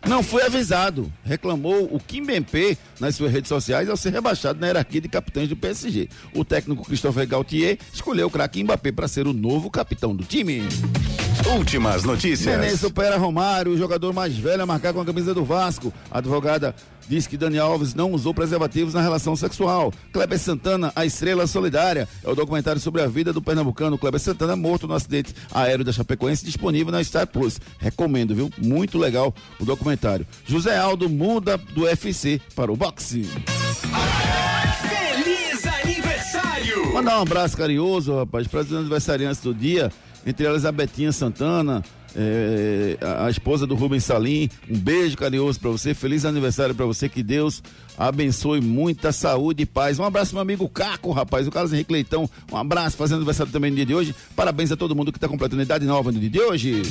[0.06, 1.10] Não foi avisado.
[1.24, 5.48] Reclamou o Kim Bempê nas suas redes sociais ao ser rebaixado na hierarquia de capitães
[5.48, 6.08] do PSG.
[6.34, 10.62] O técnico Christopher Gaultier escolheu o craque Mbappé para ser o novo capitão do time.
[11.56, 12.58] Últimas notícias.
[12.58, 15.92] Nenê supera Romário, o jogador mais velho a marcar com a camisa do Vasco.
[16.10, 16.74] A advogada
[17.08, 19.92] diz que Dani Alves não usou preservativos na relação sexual.
[20.12, 22.08] Kleber Santana, a estrela solidária.
[22.22, 25.92] É o documentário sobre a vida do pernambucano Kleber Santana, morto no acidente aéreo da
[25.92, 27.60] Chapecoense, disponível na Star Plus.
[27.78, 28.50] Recomendo, viu?
[28.58, 30.26] Muito legal o documentário.
[30.46, 33.28] José Aldo muda do UFC para o boxe.
[34.88, 36.92] Feliz aniversário!
[36.92, 39.92] Mandar um abraço carinhoso, rapaz, para os aniversariantes do dia,
[40.26, 41.82] entre elas a Betinha Santana,
[42.16, 44.48] é, a, a, esposa do Rubens Salim.
[44.70, 47.62] Um beijo carinhoso para você, feliz aniversário para você, que Deus
[47.98, 49.98] abençoe muita saúde e paz.
[49.98, 52.28] Um abraço, meu amigo Caco, rapaz, o Carlos Henrique Leitão.
[52.52, 54.14] Um abraço, fazendo aniversário também no dia de hoje.
[54.36, 56.82] Parabéns a todo mundo que está completando idade nova no dia de hoje.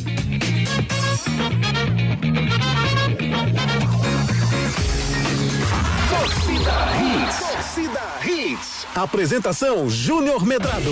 [6.34, 7.40] Torcida Hits.
[7.40, 8.88] Torcida Hits.
[8.96, 10.90] Apresentação Júnior Medrado.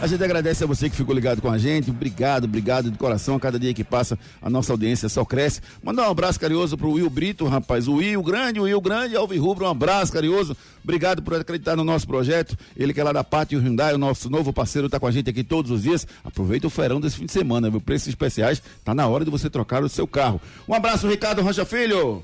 [0.00, 1.90] A gente agradece a você que ficou ligado com a gente.
[1.90, 3.34] Obrigado, obrigado de coração.
[3.34, 5.60] A cada dia que passa, a nossa audiência só cresce.
[5.82, 7.88] Mandar um abraço carinhoso pro Will Brito, rapaz.
[7.88, 10.56] O Will Grande, o Will Grande, Alvi Rubro, um abraço carinhoso.
[10.84, 12.56] Obrigado por acreditar no nosso projeto.
[12.76, 15.28] Ele que é lá da Pátio Hyundai, o nosso novo parceiro, está com a gente
[15.28, 16.06] aqui todos os dias.
[16.22, 17.80] Aproveita o ferão desse fim de semana, viu?
[17.80, 20.40] Preços especiais, tá na hora de você trocar o seu carro.
[20.68, 22.22] Um abraço, Ricardo Rocha Filho.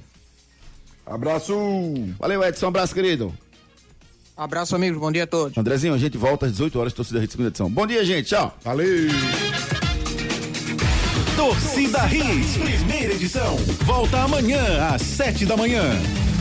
[1.07, 1.55] Abraço.
[2.18, 2.66] Valeu, Edson.
[2.66, 3.32] Um abraço, querido.
[4.36, 4.98] Abraço, amigos.
[4.98, 5.57] Bom dia a todos.
[5.57, 7.70] Andrezinho, a gente volta às 18 horas, torcida Hits, segunda edição.
[7.70, 8.28] Bom dia, gente.
[8.28, 8.57] Tchau.
[8.62, 9.09] Valeu.
[11.36, 13.57] Torcida Hits, primeira edição.
[13.84, 15.82] Volta amanhã às 7 da manhã.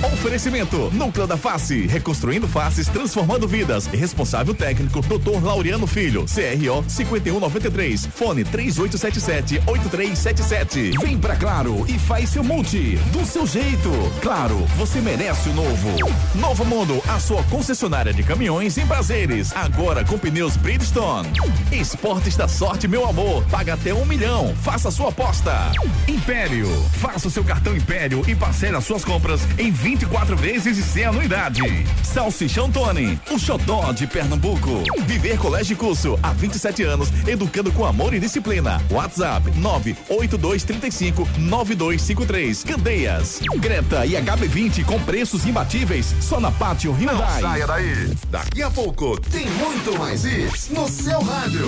[0.03, 3.85] Oferecimento: Núcleo da Face, reconstruindo faces, transformando vidas.
[3.87, 5.43] Responsável técnico: Dr.
[5.43, 10.97] Laureano Filho, CRO 5193, fone 3877-8377.
[10.99, 13.91] Vem pra Claro e faz seu multi do seu jeito.
[14.21, 15.89] Claro, você merece o novo.
[16.35, 19.51] Novo Mundo, a sua concessionária de caminhões em prazeres.
[19.55, 21.29] Agora com pneus Bridgestone.
[21.71, 23.43] Esportes da sorte, meu amor.
[23.45, 24.55] Paga até um milhão.
[24.61, 25.71] Faça sua aposta.
[26.07, 26.67] Império.
[26.93, 31.03] Faça o seu cartão Império e parcele as suas compras em 24 vezes e sem
[31.03, 31.61] anuidade.
[32.01, 34.83] Salsichão Tony, o xodó de Pernambuco.
[35.05, 38.81] Viver Colégio e Curso, há 27 anos, educando com amor e disciplina.
[38.89, 42.63] WhatsApp 98235 9253.
[42.63, 43.41] Candeias.
[43.57, 47.41] Greta e HB20 com preços imbatíveis só na Pátio Hyundai.
[47.41, 48.15] Não saia daí.
[48.29, 51.67] Daqui a pouco tem muito mais isso no seu rádio.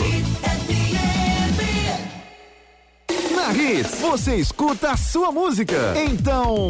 [3.36, 5.94] Na Hits, você escuta a sua música.
[5.98, 6.68] Então,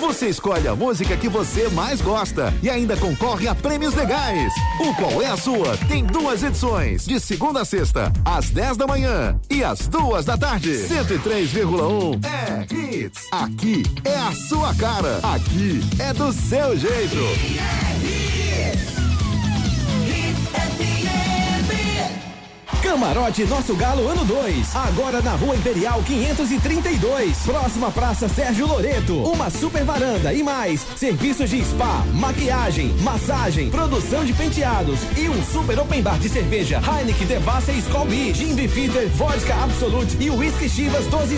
[0.00, 4.52] Você escolhe a música que você mais gosta e ainda concorre a prêmios legais.
[4.80, 8.86] O Qual é a Sua tem duas edições, de segunda a sexta, às 10 da
[8.86, 10.70] manhã e às duas da tarde.
[10.70, 13.26] 103,1 é Hits.
[13.32, 15.18] Aqui é a sua cara.
[15.22, 18.13] Aqui é do seu jeito.
[22.84, 24.76] Camarote Nosso Galo Ano 2.
[24.76, 27.38] Agora na Rua Imperial 532.
[27.38, 29.22] Próxima Praça Sérgio Loreto.
[29.22, 30.84] Uma super varanda e mais.
[30.94, 36.78] Serviços de spa, maquiagem, massagem, produção de penteados e um super open bar de cerveja.
[36.78, 38.38] Heineken, Devassa e Skol Beach.
[38.38, 41.32] Gin Bifitter, Vodka Absolute e Whisky Chivas 12